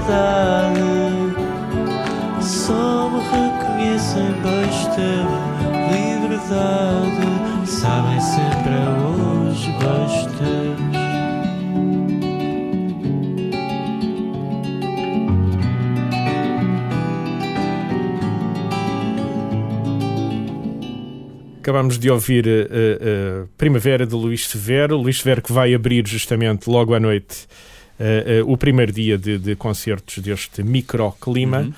Liberdade. 0.06 0.80
Só 2.40 3.10
me 3.10 3.18
reconhecem 3.18 4.32
basta. 4.42 5.02
Liberdade. 5.90 7.26
Sabem 7.66 8.20
sempre 8.20 8.74
hoje 9.02 9.72
basta. 9.72 10.86
Acabamos 21.58 21.98
de 21.98 22.08
ouvir 22.08 22.46
uh, 22.46 23.42
uh, 23.42 23.48
Primavera 23.58 24.06
de 24.06 24.14
Luís 24.14 24.46
Severo. 24.46 24.96
Luís 24.96 25.18
Severo 25.18 25.42
que 25.42 25.52
vai 25.52 25.74
abrir 25.74 26.06
justamente 26.06 26.70
logo 26.70 26.94
à 26.94 27.00
noite 27.00 27.48
uh, 28.00 28.50
o 28.50 28.56
primeiro 28.56 28.92
dia 28.92 29.18
de, 29.18 29.38
de, 29.38 29.56
concertos 29.56 30.18
deste 30.18 30.62
microclima. 30.62 31.60
Uhum. 31.60 31.72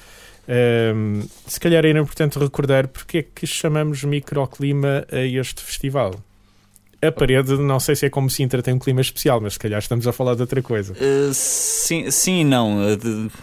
Ehm, 0.51 1.23
se 1.47 1.61
calhar 1.61 1.85
era 1.85 1.99
importante 1.99 2.39
recordar 2.39 2.89
porque 2.89 3.19
é 3.19 3.23
que 3.23 3.47
chamamos 3.47 4.03
microclima 4.03 5.07
a 5.13 5.19
este 5.19 5.63
festival. 5.63 6.15
A 7.03 7.13
parede, 7.13 7.53
não 7.59 7.79
sei 7.79 7.95
se 7.95 8.07
é 8.07 8.11
como 8.11 8.29
Sintra 8.29 8.63
tem 8.63 8.75
um 8.75 8.79
clima 8.79 9.01
especial, 9.01 9.41
mas 9.41 9.53
se 9.53 9.59
calhar 9.59 9.79
estamos 9.79 10.07
a 10.07 10.13
falar 10.13 10.35
de 10.35 10.41
outra 10.41 10.61
coisa. 10.63 10.95
Uh, 10.95 11.33
sim, 11.33 12.11
sim 12.11 12.41
e 12.41 12.45
não. 12.45 12.79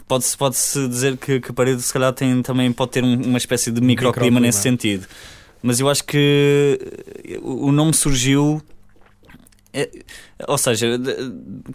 Pode-se 0.08 0.36
pode 0.36 0.58
-se 0.58 0.88
dizer 0.90 1.16
que, 1.16 1.40
que, 1.40 1.52
a 1.52 1.54
parede, 1.54 1.82
se 1.82 1.94
calhar, 1.94 2.12
tem, 2.12 2.42
também 2.42 2.72
pode 2.74 2.92
ter 2.92 3.04
uma 3.04 3.38
espécie 3.38 3.72
de 3.72 3.80
microclima, 3.80 4.26
microclima. 4.26 4.40
nesse 4.40 4.62
sentido 4.62 5.08
mas 5.66 5.80
eu 5.80 5.90
acho 5.90 6.04
que 6.04 6.80
o 7.42 7.72
nome 7.72 7.92
surgiu. 7.92 8.62
É, 9.78 9.90
ou 10.48 10.58
seja, 10.58 10.98
de, 10.98 11.14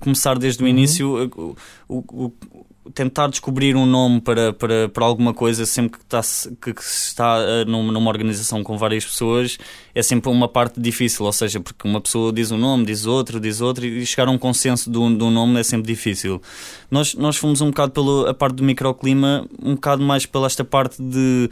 começar 0.01 0.39
desde 0.39 0.63
o 0.63 0.65
uhum. 0.65 0.71
início, 0.71 1.31
o, 1.37 1.57
o, 1.87 2.25
o, 2.27 2.33
tentar 2.95 3.29
descobrir 3.29 3.77
um 3.77 3.85
nome 3.85 4.23
para, 4.23 4.55
para, 4.55 4.89
para 4.89 5.05
alguma 5.05 5.35
coisa, 5.35 5.67
sempre 5.67 5.99
que 5.99 6.05
está, 6.05 6.23
que, 6.63 6.73
que 6.73 6.83
está 6.83 7.39
uh, 7.39 7.65
numa 7.67 8.09
organização 8.09 8.65
com 8.65 8.79
várias 8.79 9.05
pessoas, 9.05 9.59
é 9.95 10.03
sempre 10.03 10.31
uma 10.31 10.49
parte 10.49 10.81
difícil. 10.81 11.27
Ou 11.27 11.33
seja, 11.33 11.61
porque 11.61 11.87
uma 11.87 12.01
pessoa 12.01 12.33
diz 12.33 12.51
um 12.51 12.57
nome, 12.57 12.87
diz 12.87 13.05
outro, 13.05 13.39
diz 13.39 13.61
outro, 13.61 13.85
e 13.85 14.07
chegar 14.07 14.29
a 14.29 14.31
um 14.31 14.39
consenso 14.39 14.91
de 14.91 14.97
um, 14.97 15.15
de 15.15 15.23
um 15.23 15.31
nome 15.31 15.61
é 15.61 15.63
sempre 15.63 15.87
difícil. 15.93 16.41
Nós, 16.91 17.15
nós 17.15 17.37
fomos 17.37 17.61
um 17.61 17.67
bocado 17.67 17.93
pela 17.93 18.33
parte 18.33 18.57
do 18.57 18.65
microclima, 18.65 19.47
um 19.63 19.75
bocado 19.75 20.03
mais 20.03 20.25
pela 20.25 20.47
esta 20.47 20.65
parte 20.65 21.03
de 21.03 21.51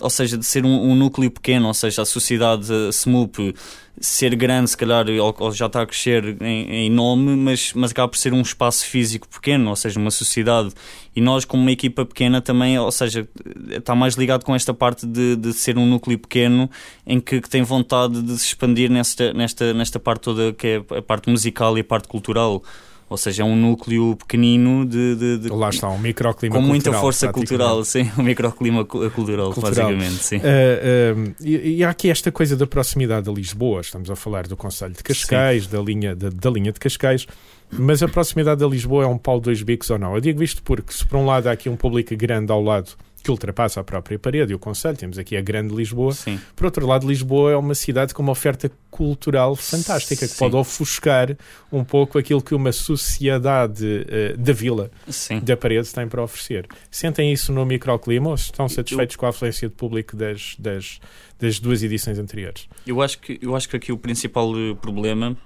ou 0.00 0.10
seja, 0.10 0.36
de 0.36 0.44
ser 0.44 0.64
um, 0.64 0.90
um, 0.90 0.94
núcleo 0.94 1.30
pequeno, 1.30 1.68
ou 1.68 1.74
seja, 1.74 2.02
a 2.02 2.04
sociedade 2.04 2.68
SMUP 2.92 3.54
ser 3.98 4.34
grande, 4.34 4.68
se 4.70 4.76
calhar, 4.76 5.06
ou, 5.08 5.34
ou 5.38 5.52
já 5.52 5.66
está 5.66 5.82
a 5.82 5.86
crescer 5.86 6.36
em, 6.42 6.70
em, 6.70 6.90
nome, 6.90 7.34
mas, 7.34 7.72
mas 7.74 7.92
acaba 7.92 8.08
por 8.08 8.18
ser 8.18 8.32
um 8.32 8.42
espaço 8.42 8.84
físico 8.84 9.26
pequeno, 9.26 9.70
ou 9.70 9.76
seja, 9.76 9.98
uma 9.98 10.10
sociedade. 10.10 10.70
E 11.14 11.20
nós, 11.20 11.46
como 11.46 11.62
uma 11.62 11.72
equipa 11.72 12.04
pequena, 12.04 12.42
também, 12.42 12.78
ou 12.78 12.92
seja, 12.92 13.26
está 13.70 13.94
mais 13.94 14.14
ligado 14.14 14.44
com 14.44 14.54
esta 14.54 14.74
parte 14.74 15.06
de, 15.06 15.36
de 15.36 15.52
ser 15.54 15.78
um 15.78 15.86
núcleo 15.86 16.18
pequeno 16.18 16.70
em 17.06 17.18
que, 17.18 17.40
que 17.40 17.48
tem 17.48 17.62
vontade 17.62 18.20
de 18.20 18.38
se 18.38 18.48
expandir 18.48 18.90
nesta, 18.90 19.32
nesta, 19.32 19.72
nesta 19.72 19.98
parte 19.98 20.22
toda 20.22 20.52
que 20.52 20.66
é 20.66 20.98
a 20.98 21.02
parte 21.02 21.30
musical 21.30 21.76
e 21.78 21.80
a 21.80 21.84
parte 21.84 22.06
cultural. 22.06 22.62
Ou 23.08 23.16
seja, 23.16 23.42
é 23.42 23.46
um 23.46 23.54
núcleo 23.54 24.16
pequenino 24.16 24.84
de. 24.84 25.14
de, 25.14 25.38
de 25.38 25.48
Lá 25.48 25.70
está, 25.70 25.88
um 25.88 25.98
microclima 25.98 26.56
Com 26.56 26.60
muita 26.60 26.92
força 26.92 27.32
cultural, 27.32 27.84
sim, 27.84 28.10
um 28.18 28.22
microclima 28.22 28.84
cultural, 28.84 29.52
cultural. 29.52 29.90
basicamente, 29.90 30.24
sim. 30.24 30.38
Uh, 30.38 30.40
uh, 30.40 31.34
e, 31.40 31.76
e, 31.76 31.84
há 31.84 31.90
aqui 31.90 32.10
esta 32.10 32.32
coisa 32.32 32.56
da 32.56 32.66
proximidade 32.66 33.30
a 33.30 33.32
Lisboa, 33.32 33.80
estamos 33.80 34.10
a 34.10 34.16
falar 34.16 34.48
do 34.48 34.56
Conselho 34.56 34.94
de 34.94 35.04
Cascais, 35.04 35.68
da 35.68 35.80
linha, 35.80 36.16
da, 36.16 36.30
da 36.30 36.50
linha 36.50 36.72
de 36.72 36.80
Cascais. 36.80 37.26
Mas 37.70 38.02
a 38.02 38.08
proximidade 38.08 38.62
a 38.62 38.66
Lisboa 38.66 39.04
é 39.04 39.06
um 39.06 39.18
pau 39.18 39.40
dois 39.40 39.60
bicos 39.62 39.90
ou 39.90 39.98
não? 39.98 40.14
Eu 40.14 40.20
digo 40.20 40.42
isto 40.42 40.62
porque, 40.62 40.92
se 40.92 41.04
por 41.04 41.16
um 41.16 41.26
lado 41.26 41.48
há 41.48 41.52
aqui 41.52 41.68
um 41.68 41.76
público 41.76 42.16
grande 42.16 42.52
ao 42.52 42.62
lado 42.62 42.90
que 43.26 43.30
ultrapassa 43.32 43.80
a 43.80 43.84
própria 43.84 44.16
parede 44.16 44.52
e 44.52 44.54
o 44.54 44.58
Conselho. 44.58 44.96
Temos 44.96 45.18
aqui 45.18 45.36
a 45.36 45.40
Grande 45.40 45.74
Lisboa. 45.74 46.12
Sim. 46.12 46.40
Por 46.54 46.66
outro 46.66 46.86
lado, 46.86 47.08
Lisboa 47.08 47.50
é 47.50 47.56
uma 47.56 47.74
cidade 47.74 48.14
com 48.14 48.22
uma 48.22 48.30
oferta 48.30 48.70
cultural 48.88 49.56
fantástica, 49.56 50.28
que 50.28 50.32
Sim. 50.32 50.38
pode 50.38 50.54
ofuscar 50.54 51.36
um 51.72 51.82
pouco 51.82 52.18
aquilo 52.18 52.40
que 52.40 52.54
uma 52.54 52.70
sociedade 52.70 53.84
uh, 53.84 54.38
da 54.38 54.52
vila, 54.52 54.92
Sim. 55.08 55.40
da 55.40 55.56
parede, 55.56 55.92
tem 55.92 56.06
para 56.06 56.22
oferecer. 56.22 56.68
Sentem 56.88 57.32
isso 57.32 57.52
no 57.52 57.66
microclima 57.66 58.28
ou 58.28 58.36
estão 58.36 58.68
satisfeitos 58.68 59.16
eu... 59.16 59.18
com 59.18 59.26
a 59.26 59.30
afluência 59.30 59.68
de 59.68 59.74
público 59.74 60.16
das, 60.16 60.54
das, 60.56 61.00
das 61.40 61.58
duas 61.58 61.82
edições 61.82 62.20
anteriores? 62.20 62.68
Eu 62.86 63.02
acho 63.02 63.18
que, 63.18 63.40
eu 63.42 63.56
acho 63.56 63.68
que 63.68 63.76
aqui 63.76 63.90
o 63.90 63.98
principal 63.98 64.52
eh, 64.56 64.72
problema 64.80 65.36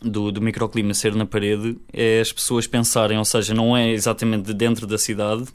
do, 0.00 0.30
do 0.30 0.40
microclima 0.40 0.94
ser 0.94 1.16
na 1.16 1.26
parede 1.26 1.76
é 1.92 2.20
as 2.20 2.32
pessoas 2.32 2.68
pensarem, 2.68 3.18
ou 3.18 3.24
seja, 3.24 3.52
não 3.52 3.76
é 3.76 3.90
exatamente 3.90 4.44
de 4.44 4.54
dentro 4.54 4.86
da 4.86 4.96
cidade, 4.96 5.46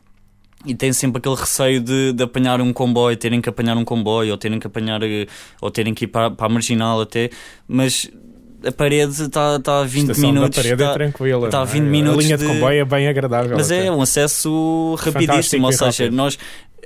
e 0.65 0.73
têm 0.73 0.93
sempre 0.93 1.19
aquele 1.19 1.35
receio 1.35 1.81
de, 1.81 2.13
de 2.13 2.23
apanhar 2.23 2.61
um 2.61 2.71
comboio, 2.71 3.15
terem 3.17 3.41
que 3.41 3.49
apanhar 3.49 3.77
um 3.77 3.83
comboio, 3.83 4.31
ou 4.31 4.37
terem 4.37 4.59
que 4.59 4.67
apanhar, 4.67 5.01
eh, 5.03 5.27
ou 5.61 5.69
terem 5.69 5.93
que 5.93 6.05
ir 6.05 6.07
para, 6.07 6.31
para 6.31 6.45
a 6.45 6.49
marginal 6.49 7.01
até, 7.01 7.29
mas 7.67 8.09
a 8.65 8.71
parede 8.71 9.23
está 9.23 9.59
tá 9.59 9.81
a 9.81 9.83
20 9.83 10.01
Estação 10.03 10.31
minutos. 10.31 10.57
A 10.57 10.61
parede 10.61 10.81
é 10.81 10.85
tá, 10.85 10.91
é 10.91 10.93
tranquila. 10.93 11.45
Está 11.47 11.61
a 11.61 11.65
20 11.65 11.81
é? 11.81 11.85
minutos. 11.85 12.19
A 12.19 12.21
linha 12.21 12.37
de, 12.37 12.47
de 12.47 12.53
comboio 12.53 12.79
é 12.79 12.85
bem 12.85 13.07
agradável. 13.07 13.57
Mas 13.57 13.71
até. 13.71 13.87
é 13.87 13.91
um 13.91 14.01
acesso 14.01 14.95
rapidíssimo, 14.99 15.65
ou 15.65 15.73
seja, 15.73 16.09
nós 16.09 16.37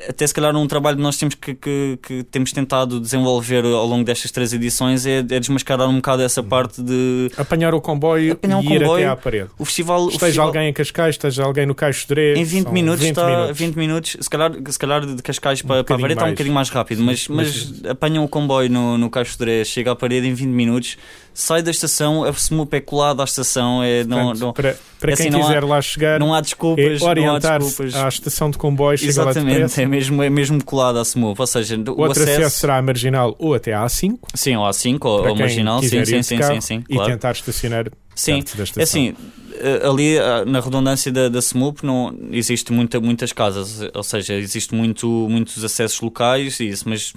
até 0.07 0.27
se 0.27 0.33
calhar 0.33 0.55
um 0.55 0.67
trabalho 0.67 0.97
que 0.97 1.03
nós 1.03 1.17
temos 1.17 1.35
que, 1.35 1.55
que, 1.55 1.99
que, 2.01 2.23
temos 2.23 2.51
tentado 2.51 2.99
desenvolver 2.99 3.65
ao 3.65 3.85
longo 3.85 4.03
destas 4.03 4.31
três 4.31 4.53
edições 4.53 5.05
é, 5.05 5.19
é 5.19 5.21
desmascarar 5.23 5.87
um 5.89 5.95
bocado 5.95 6.21
essa 6.21 6.41
uhum. 6.41 6.47
parte 6.47 6.81
de 6.81 7.31
apanhar 7.37 7.73
o 7.73 7.81
comboio 7.81 8.33
apanhar 8.33 8.63
e 8.63 8.65
ir 8.65 8.79
comboio, 8.79 9.05
até 9.05 9.07
à 9.07 9.15
parede. 9.15 9.49
O 9.57 9.65
festival, 9.65 10.09
esteja 10.09 10.17
o 10.17 10.19
festival... 10.19 10.47
alguém 10.47 10.69
em 10.69 10.73
Cascais, 10.73 11.15
esteja 11.15 11.43
alguém 11.43 11.65
no 11.65 11.73
Caixo 11.73 12.07
de 12.07 12.33
Em 12.35 12.43
20 12.43 12.67
minutos 12.69 13.01
20 13.01 13.09
está 13.09 13.27
minutos. 13.27 13.57
20 13.57 13.75
minutos, 13.75 14.17
se 14.19 14.29
calhar, 14.29 14.51
se 14.69 14.79
calhar 14.79 15.05
de 15.05 15.21
Cascais 15.23 15.63
um 15.63 15.67
para, 15.67 15.83
para 15.83 15.95
a 15.95 15.99
parede 15.99 16.19
está 16.19 16.25
um 16.25 16.31
bocadinho 16.31 16.55
mais 16.55 16.69
rápido, 16.69 17.03
mas, 17.03 17.27
mas, 17.27 17.71
mas 17.71 17.91
apanham 17.91 18.23
o 18.23 18.27
comboio 18.27 18.69
no, 18.69 18.97
no 18.97 19.09
Caixo 19.09 19.37
de 19.37 19.65
chega 19.65 19.91
à 19.91 19.95
parede 19.95 20.27
em 20.27 20.33
20 20.33 20.47
minutos 20.49 20.97
sai 21.37 21.61
da 21.61 21.69
estação, 21.69 22.23
a 22.23 22.31
SMUP 22.31 22.73
é 22.73 22.81
colado 22.81 23.21
à 23.21 23.23
estação. 23.23 23.83
É, 23.83 24.03
não, 24.03 24.33
não, 24.33 24.51
para 24.51 24.75
para 24.99 25.11
é 25.11 25.15
quem 25.15 25.27
assim, 25.27 25.39
quiser 25.39 25.63
há, 25.63 25.65
lá 25.67 25.81
chegar, 25.81 26.19
não 26.19 26.33
há 26.33 26.41
desculpas. 26.41 27.01
É 27.01 27.05
orientar-se 27.05 27.95
à 27.95 28.07
estação 28.07 28.49
de 28.49 28.57
comboio, 28.57 28.97
chega 28.97 29.09
Exatamente, 29.09 29.79
é 29.87 29.89
mesmo, 29.89 30.21
é 30.23 30.29
mesmo 30.29 30.63
colado 30.63 30.99
à 30.99 31.01
SMUP. 31.01 31.39
Ou 31.39 31.47
seja, 31.47 31.75
o, 31.75 31.91
o 31.91 32.01
outro 32.01 32.23
acesso... 32.23 32.41
acesso... 32.41 32.59
será 32.59 32.77
a 32.77 32.81
marginal 32.81 33.35
ou 33.39 33.53
até 33.53 33.73
à 33.73 33.85
A5. 33.85 34.19
Sim, 34.33 34.55
ou 34.55 34.65
A5 34.65 34.97
ou, 35.05 35.27
ou 35.27 35.35
marginal, 35.35 35.81
sim, 35.81 36.05
sim, 36.05 36.23
sim, 36.23 36.41
sim, 36.41 36.61
sim, 36.61 36.83
E 36.89 36.95
claro. 36.95 37.11
tentar 37.11 37.31
estacionar 37.31 37.89
sim. 38.13 38.43
É 38.77 38.83
assim, 38.83 39.15
eh, 39.59 39.81
ali 39.83 40.17
eh, 40.17 40.45
na 40.45 40.59
redundância 40.59 41.11
da, 41.11 41.29
da 41.29 41.39
SMUP 41.39 41.83
não 41.83 42.15
existe 42.31 42.71
muita, 42.71 42.99
muitas 42.99 43.31
casas, 43.31 43.79
ou 43.93 44.03
seja, 44.03 44.33
existe 44.33 44.75
muito, 44.75 45.07
muitos 45.29 45.63
acessos 45.63 45.99
locais, 46.01 46.59
isso, 46.59 46.87
mas 46.87 47.13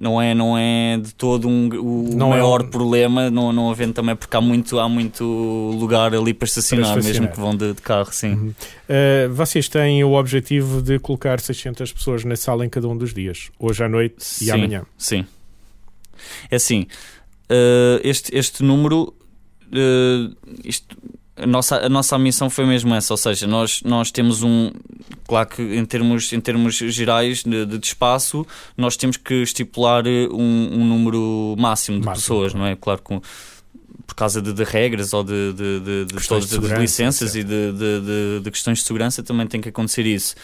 não 0.00 0.20
é, 0.20 0.34
não 0.34 0.56
é 0.56 0.96
de 0.96 1.12
todo 1.14 1.48
um, 1.48 1.68
o 1.68 2.14
não 2.14 2.28
é 2.28 2.38
maior 2.38 2.60
é 2.60 2.64
um... 2.64 2.68
problema, 2.68 3.30
não, 3.30 3.52
não 3.52 3.70
havendo 3.70 3.92
também, 3.92 4.14
porque 4.14 4.36
há 4.36 4.40
muito, 4.40 4.78
há 4.78 4.88
muito 4.88 5.24
lugar 5.24 6.14
ali 6.14 6.32
para 6.32 6.46
estacionar, 6.46 6.92
para 6.92 7.00
estacionar. 7.00 7.22
mesmo 7.22 7.34
que 7.34 7.40
vão 7.40 7.56
de, 7.56 7.74
de 7.74 7.82
carro, 7.82 8.12
sim. 8.12 8.32
Uhum. 8.32 8.48
Uh, 8.48 9.34
vocês 9.34 9.68
têm 9.68 10.04
o 10.04 10.12
objetivo 10.12 10.80
de 10.80 10.98
colocar 10.98 11.40
600 11.40 11.92
pessoas 11.92 12.24
na 12.24 12.36
sala 12.36 12.64
em 12.64 12.68
cada 12.68 12.88
um 12.88 12.96
dos 12.96 13.12
dias, 13.12 13.50
hoje 13.58 13.82
à 13.82 13.88
noite 13.88 14.16
sim, 14.18 14.46
e 14.46 14.50
amanhã. 14.50 14.84
Sim. 14.96 15.26
É 16.50 16.56
assim, 16.56 16.86
uh, 17.50 18.00
este, 18.02 18.36
este 18.36 18.62
número. 18.62 19.14
Uh, 19.68 20.34
isto, 20.64 20.96
a 21.40 21.46
nossa, 21.46 21.76
a 21.76 21.88
nossa 21.88 22.18
missão 22.18 22.50
foi 22.50 22.66
mesmo 22.66 22.94
essa, 22.94 23.12
ou 23.12 23.16
seja, 23.16 23.46
nós, 23.46 23.82
nós 23.82 24.10
temos 24.10 24.42
um. 24.42 24.70
Claro 25.26 25.48
que 25.48 25.62
em 25.62 25.84
termos, 25.84 26.32
em 26.32 26.40
termos 26.40 26.76
gerais 26.76 27.42
de, 27.42 27.66
de 27.66 27.86
espaço, 27.86 28.46
nós 28.76 28.96
temos 28.96 29.16
que 29.16 29.42
estipular 29.42 30.06
um, 30.06 30.70
um 30.72 30.84
número 30.84 31.54
máximo 31.58 32.00
de 32.00 32.06
máximo, 32.06 32.22
pessoas, 32.22 32.52
claro. 32.52 32.64
não 32.64 32.72
é? 32.72 32.76
Claro 32.76 33.02
que 33.02 33.20
por 34.06 34.14
causa 34.14 34.40
de, 34.40 34.54
de, 34.54 34.64
regras 34.64 35.12
ou 35.12 35.22
de, 35.22 35.52
de, 35.52 36.04
de, 36.06 36.26
todas 36.26 36.52
as 36.52 36.78
licenças 36.78 37.36
e 37.36 37.44
de, 37.44 38.50
questões 38.50 38.78
de 38.78 38.84
segurança 38.84 39.22
também 39.22 39.46
tem 39.46 39.60
que 39.60 39.68
acontecer 39.68 40.06
isso. 40.06 40.34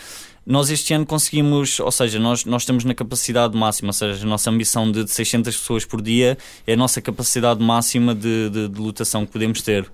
Nós 0.47 0.69
este 0.69 0.93
ano 0.93 1.07
conseguimos, 1.07 1.81
ou 1.81 1.91
seja, 1.91 2.19
nós, 2.19 2.45
nós 2.45 2.63
estamos 2.63 2.85
na 2.85 2.95
capacidade 2.95 3.57
máxima, 3.57 3.89
ou 3.89 3.93
seja, 3.95 4.23
a 4.23 4.29
nossa 4.29 4.51
ambição 4.51 4.93
de 4.93 5.11
600 5.11 5.57
pessoas 5.57 5.87
por 5.87 6.03
dia 6.03 6.37
é 6.67 6.75
a 6.75 6.77
nossa 6.77 7.01
capacidade 7.01 7.65
máxima 7.65 8.15
de, 8.15 8.51
de, 8.51 8.69
de 8.69 8.79
lotação 8.79 9.25
que 9.25 9.33
podemos 9.33 9.63
ter 9.63 9.91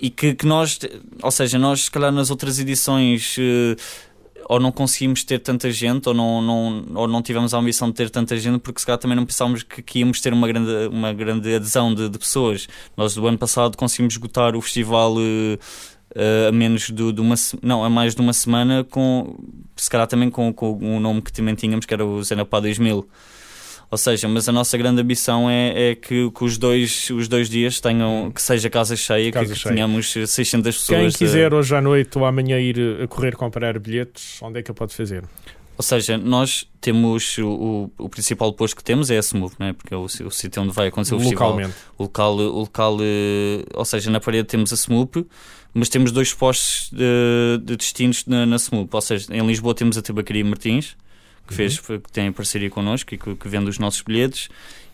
e 0.00 0.08
que, 0.10 0.34
que 0.34 0.46
nós, 0.46 0.78
ou 1.22 1.30
seja, 1.30 1.58
nós 1.58 1.82
se 1.82 1.90
calhar 1.90 2.10
nas 2.10 2.30
outras 2.30 2.58
edições 2.58 3.36
uh, 3.36 3.76
ou 4.48 4.58
não 4.58 4.72
conseguimos 4.72 5.22
ter 5.22 5.38
tanta 5.38 5.70
gente 5.70 6.08
ou 6.08 6.14
não, 6.14 6.42
não, 6.42 6.84
ou 6.94 7.06
não 7.06 7.22
tivemos 7.22 7.52
a 7.54 7.58
ambição 7.58 7.88
de 7.88 7.94
ter 7.94 8.10
tanta 8.10 8.36
gente 8.36 8.58
porque 8.60 8.80
se 8.80 8.86
calhar 8.86 8.98
também 8.98 9.16
não 9.16 9.26
pensávamos 9.26 9.62
que, 9.62 9.82
que 9.82 10.00
íamos 10.00 10.20
ter 10.20 10.32
uma 10.32 10.48
grande, 10.48 10.88
uma 10.88 11.12
grande 11.12 11.54
adesão 11.54 11.94
de, 11.94 12.08
de, 12.08 12.18
pessoas. 12.18 12.66
Nós 12.96 13.14
do 13.14 13.26
ano 13.26 13.38
passado 13.38 13.76
conseguimos 13.76 14.14
esgotar 14.14 14.56
o 14.56 14.60
festival 14.60 15.14
uh, 15.14 15.58
a 16.48 16.52
menos 16.52 16.88
de, 16.88 17.12
de, 17.12 17.20
uma 17.20 17.34
não, 17.62 17.84
a 17.84 17.90
mais 17.90 18.14
de 18.14 18.20
uma 18.20 18.32
semana, 18.32 18.82
com 18.82 19.38
se 19.76 19.88
calhar 19.88 20.06
também 20.06 20.30
com, 20.30 20.52
com 20.52 20.78
um 20.80 20.98
nome 20.98 21.22
que 21.22 21.32
também 21.32 21.54
tínhamos, 21.54 21.86
que 21.86 21.94
era 21.94 22.04
o 22.04 22.22
Zenapá 22.22 22.58
2000. 22.58 23.06
Ou 23.90 23.98
seja, 23.98 24.28
mas 24.28 24.48
a 24.48 24.52
nossa 24.52 24.78
grande 24.78 25.00
ambição 25.00 25.50
é, 25.50 25.90
é 25.90 25.94
que, 25.96 26.30
que, 26.30 26.44
os, 26.44 26.56
dois, 26.56 27.10
os 27.10 27.26
dois 27.26 27.50
dias 27.50 27.80
tenham, 27.80 28.30
que 28.30 28.40
seja 28.40 28.70
casa 28.70 28.94
cheia, 28.94 29.32
casa 29.32 29.52
que, 29.52 29.58
cheia. 29.58 29.70
que 29.70 29.76
tenhamos 29.76 30.12
600 30.12 30.78
pessoas. 30.78 31.16
Quem 31.16 31.26
quiser 31.26 31.52
hoje 31.52 31.74
à 31.74 31.80
noite 31.80 32.16
ou 32.16 32.24
amanhã 32.24 32.58
ir 32.60 33.02
a 33.02 33.08
correr 33.08 33.34
comprar 33.34 33.78
bilhetes, 33.80 34.40
onde 34.42 34.60
é 34.60 34.62
que 34.62 34.70
eu 34.70 34.74
pode 34.74 34.94
fazer? 34.94 35.24
Ou 35.76 35.82
seja, 35.82 36.18
nós 36.18 36.68
temos 36.78 37.38
o, 37.38 37.48
o, 37.48 38.04
o, 38.04 38.08
principal 38.10 38.52
posto 38.52 38.76
que 38.76 38.84
temos 38.84 39.10
é 39.10 39.16
a 39.16 39.20
Smooth, 39.20 39.54
não 39.58 39.68
é? 39.68 39.72
porque 39.72 39.94
é 39.94 39.96
o, 39.96 40.02
o 40.04 40.30
sítio 40.30 40.62
onde 40.62 40.74
vai 40.74 40.88
acontecer 40.88 41.14
o 41.14 41.18
Localmente. 41.18 41.72
festival. 41.72 41.94
O 41.96 42.02
local, 42.02 42.36
o 42.36 42.58
local, 42.60 42.98
eh, 43.00 43.64
ou 43.72 43.84
seja, 43.86 44.10
na 44.10 44.20
parede 44.20 44.46
temos 44.46 44.74
a 44.74 44.76
Smooth, 44.76 45.26
mas 45.72 45.88
temos 45.88 46.12
dois 46.12 46.34
postos 46.34 46.90
de, 46.92 47.64
de 47.64 47.76
destinos 47.78 48.26
na, 48.26 48.44
na 48.44 48.56
Smooth. 48.56 48.90
Ou 48.92 49.00
seja, 49.00 49.34
em 49.34 49.46
Lisboa 49.46 49.74
temos 49.74 49.96
a 49.96 50.02
Tabacaria 50.02 50.44
Martins, 50.44 50.98
que, 51.50 51.54
fez, 51.56 51.76
uhum. 51.88 51.98
que 51.98 52.12
tem 52.12 52.32
parceria 52.32 52.70
connosco 52.70 53.12
e 53.12 53.18
que, 53.18 53.34
que 53.34 53.48
vende 53.48 53.68
os 53.68 53.78
nossos 53.78 54.02
bilhetes, 54.02 54.48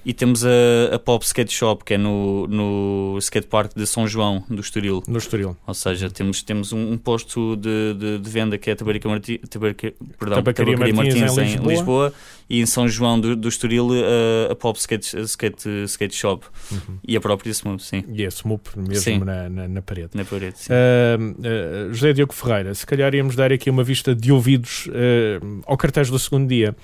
e 0.06 0.14
temos 0.14 0.44
a, 0.44 0.94
a 0.94 0.98
Pop 1.00 1.24
Skate 1.24 1.52
Shop, 1.52 1.84
que 1.84 1.94
é 1.94 1.98
no, 1.98 2.46
no 2.46 3.18
skate 3.18 3.48
park 3.48 3.72
de 3.74 3.84
São 3.88 4.06
João, 4.06 4.44
do 4.48 4.60
Estoril. 4.60 5.02
No 5.08 5.18
Estoril. 5.18 5.56
Ou 5.66 5.74
seja, 5.74 6.08
temos, 6.08 6.44
temos 6.44 6.72
um, 6.72 6.92
um 6.92 6.96
posto 6.96 7.56
de, 7.56 7.92
de, 7.94 8.18
de, 8.20 8.30
venda 8.30 8.56
que 8.56 8.70
é 8.70 8.74
a 8.74 8.76
Tabarica 8.76 9.08
Marti, 9.08 9.38
Tabarica, 9.50 9.92
perdão, 10.16 10.36
Tabacaria, 10.36 10.74
Tabacaria 10.74 10.94
Martins, 10.94 11.20
Martins, 11.20 11.38
em, 11.38 11.50
Lisboa. 11.56 11.72
Lisboa. 11.72 12.14
e 12.48 12.60
em 12.60 12.66
São 12.66 12.88
João 12.88 13.18
do, 13.18 13.34
do 13.34 13.48
Estoril 13.48 13.88
a, 14.48 14.52
a 14.52 14.54
Pop 14.54 14.78
Skate, 14.78 15.18
skate, 15.22 15.68
skate 15.86 16.14
Shop 16.14 16.46
uhum. 16.70 16.98
e 17.02 17.16
a 17.16 17.20
própria 17.20 17.52
Smoop, 17.52 17.82
sim. 17.82 18.04
E 18.08 18.24
a 18.24 18.30
Smoop 18.30 18.78
mesmo 18.78 19.24
na, 19.24 19.48
na, 19.48 19.66
na, 19.66 19.82
parede. 19.82 20.10
Na 20.14 20.24
parede. 20.24 20.54
Uh, 20.70 21.88
uh, 21.90 21.92
José 21.92 22.12
Diogo 22.12 22.32
Ferreira, 22.32 22.72
se 22.74 22.86
calhar 22.86 23.12
íamos 23.12 23.34
dar 23.34 23.52
aqui 23.52 23.68
uma 23.68 23.82
vista 23.82 24.14
de 24.14 24.30
ouvidos 24.30 24.86
uh, 24.86 25.62
ao 25.66 25.76
cartaz 25.76 26.08
do 26.08 26.18
segundo 26.20 26.46
dia. 26.46 26.76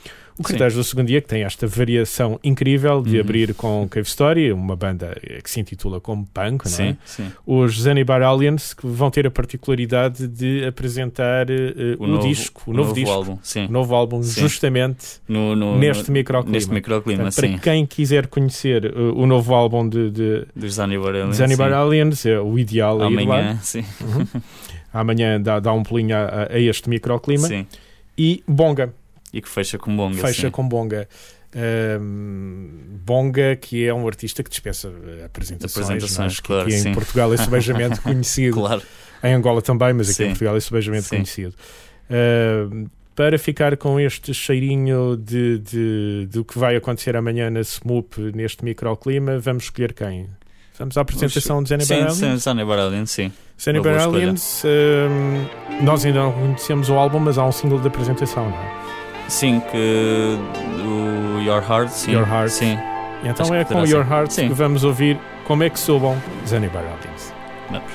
O 0.43 0.49
cartaz 0.49 0.75
do 0.75 0.85
segundo 0.85 1.07
dia 1.07 1.21
que 1.21 1.29
tem 1.29 1.45
esta 1.45 1.67
variação 1.67 2.39
incrível 2.43 3.03
de 3.03 3.17
uhum. 3.17 3.21
abrir 3.21 3.55
com 3.55 3.89
Cave 3.89 4.07
Story, 4.07 4.53
uma 4.53 4.77
banda 4.77 5.17
que 5.43 5.51
se 5.51 5.61
intitula 5.61 6.01
como 6.01 6.27
punk, 6.27 6.65
não 6.67 6.85
é? 6.85 6.97
Sim. 7.05 7.33
Os 7.47 7.81
Zanibar 7.81 8.23
Aliens 8.23 8.75
que 8.75 8.87
vão 8.87 9.11
ter 9.11 9.27
a 9.27 9.31
particularidade 9.31 10.27
de 10.27 10.65
apresentar 10.67 11.51
uh, 11.51 11.55
o, 11.99 12.05
o 12.05 12.07
novo, 12.07 12.29
disco, 12.29 12.63
o, 12.67 12.73
novo, 12.73 12.89
novo, 12.89 12.95
disco, 12.95 13.11
álbum, 13.11 13.39
sim. 13.43 13.67
o 13.67 13.73
novo 13.73 13.95
álbum, 13.95 14.23
sim. 14.23 14.41
justamente 14.41 15.21
no, 15.29 15.55
no, 15.55 15.79
neste 15.79 16.11
microclima. 16.11 16.53
Neste 16.53 16.73
microclima, 16.73 17.23
Portanto, 17.25 17.51
Para 17.51 17.59
quem 17.59 17.87
quiser 17.87 18.27
conhecer 18.27 18.87
uh, 18.87 19.15
o 19.17 19.27
novo 19.27 19.55
álbum 19.55 19.89
de, 19.89 20.11
de 20.11 20.47
dos 20.55 20.75
Zanibar 20.75 21.11
Aliens, 21.11 21.37
Zanibar 21.37 21.73
Aliens 21.73 22.27
é 22.27 22.41
o 22.41 22.59
ideal 22.59 23.01
Amanhã, 23.03 23.59
sim. 23.63 23.85
Uhum. 24.01 24.43
Amanhã 24.93 25.41
dá, 25.41 25.59
dá 25.59 25.73
um 25.73 25.83
pulinho 25.83 26.15
a, 26.17 26.49
a 26.51 26.59
este 26.59 26.89
microclima. 26.91 27.49
Sim. 27.49 27.67
E 28.17 28.43
Bonga, 28.47 28.93
e 29.33 29.41
que 29.41 29.49
fecha 29.49 29.79
com 29.79 29.97
Bonga. 29.97 30.21
Fecha 30.21 30.43
sim. 30.43 30.51
com 30.51 30.69
Bonga. 30.69 31.09
Um, 31.55 32.99
Bonga, 33.05 33.57
que 33.57 33.87
é 33.87 33.93
um 33.93 34.07
artista 34.07 34.43
que 34.43 34.51
dispensa 34.51 34.89
apresentações, 35.25 35.87
apresentações 35.87 36.39
é? 36.39 36.43
claro, 36.43 36.67
que, 36.67 36.73
sim. 36.73 36.89
em 36.89 36.95
Portugal 36.95 37.33
é 37.33 37.37
subejamente 37.37 38.01
conhecido. 38.03 38.55
claro. 38.55 38.83
Em 39.23 39.35
Angola 39.35 39.63
também, 39.63 39.93
mas 39.93 40.09
aqui 40.09 40.17
sim. 40.17 40.25
em 40.25 40.29
Portugal 40.29 40.57
é 40.57 40.61
subejamente 40.61 41.09
conhecido. 41.09 41.55
Uh, 42.11 42.91
para 43.15 43.39
ficar 43.39 43.77
com 43.77 44.01
este 44.01 44.33
cheirinho 44.33 45.17
de, 45.17 45.59
de, 45.59 46.29
do 46.31 46.45
que 46.45 46.59
vai 46.59 46.75
acontecer 46.77 47.15
amanhã 47.15 47.51
na 47.51 47.61
SMUP, 47.61 48.19
neste 48.35 48.65
microclima, 48.65 49.39
vamos 49.39 49.65
escolher 49.65 49.93
quem? 49.93 50.29
Vamos 50.79 50.97
à 50.97 51.03
apresentação 51.03 51.63
de 51.63 51.69
Zane 51.69 51.85
Sim, 51.85 51.95
Aliens? 51.95 52.15
sim, 52.15 52.37
Zane 52.39 52.63
Aliens, 52.63 53.11
sim. 53.11 53.33
Zane 53.61 53.79
Aliens, 53.79 54.63
um, 54.65 55.85
nós 55.85 56.05
ainda 56.05 56.21
não 56.21 56.33
conhecemos 56.33 56.89
o 56.89 56.95
álbum, 56.95 57.21
mas 57.21 57.37
há 57.37 57.47
um 57.47 57.53
single 57.53 57.79
de 57.79 57.89
apresentação, 57.89 58.51
não 58.51 58.57
é? 58.57 59.02
Sim, 59.33 59.61
que 59.71 60.39
o 60.85 61.41
Your 61.41 61.63
Heart, 61.63 61.89
sim. 61.89 62.13
Your 62.13 62.29
Heart. 62.29 62.51
Sim. 62.51 62.79
Então 63.25 63.47
Acho 63.47 63.55
é 63.55 63.65
com 63.65 63.87
Your 63.87 64.07
Heart 64.07 64.31
sim. 64.31 64.49
que 64.49 64.55
vamos 64.55 64.85
ouvir 64.85 65.19
como 65.45 65.63
é 65.63 65.71
que 65.71 65.81
soubam 65.81 66.17
Zanibar 66.47 66.83
Aliens. 66.83 67.33
Vamos. 67.71 67.91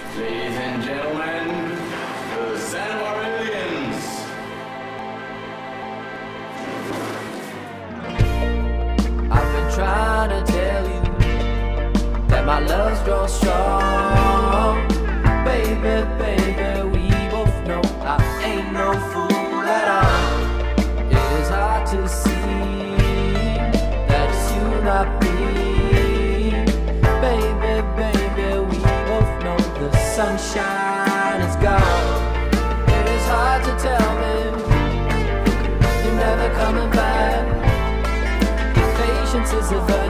My 12.48 12.62
love's 12.62 13.00
grown 13.02 13.28
strong, 13.28 14.07
sunshine 30.58 31.42
is 31.42 31.56
gone. 31.58 32.50
It 32.90 33.08
is 33.16 33.26
hard 33.28 33.64
to 33.66 33.74
tell 33.78 34.12
me 34.22 34.36
you're 36.04 36.16
never 36.16 36.50
coming 36.56 36.90
back. 36.92 37.46
Patience 38.98 39.54
is 39.54 39.72
a 39.72 39.80
virtue. 39.82 40.07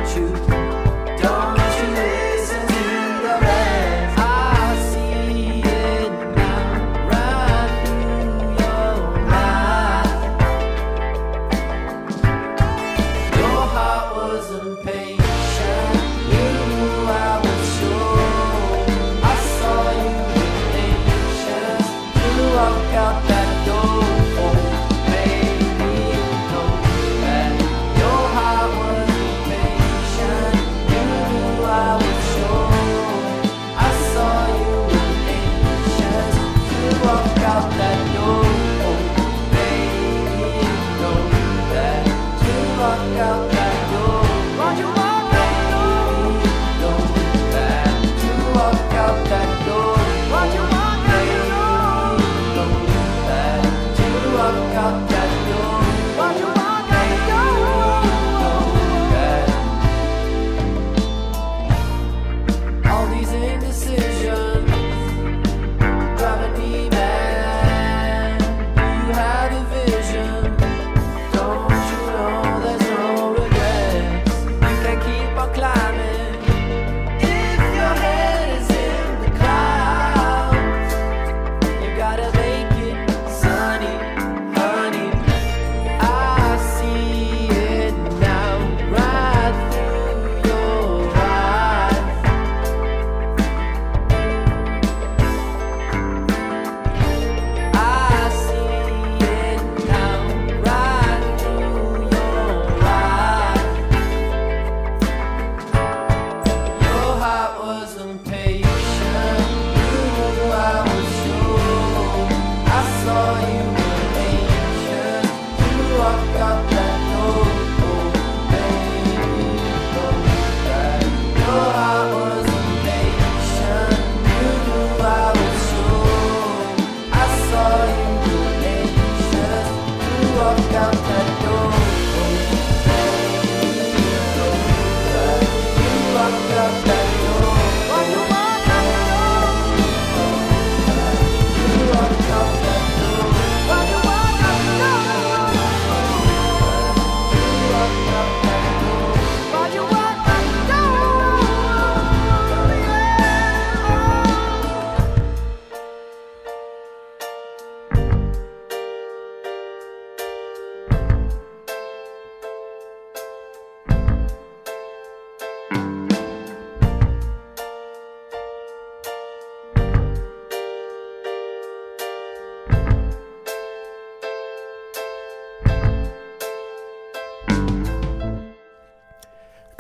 rock. 54.87 55.16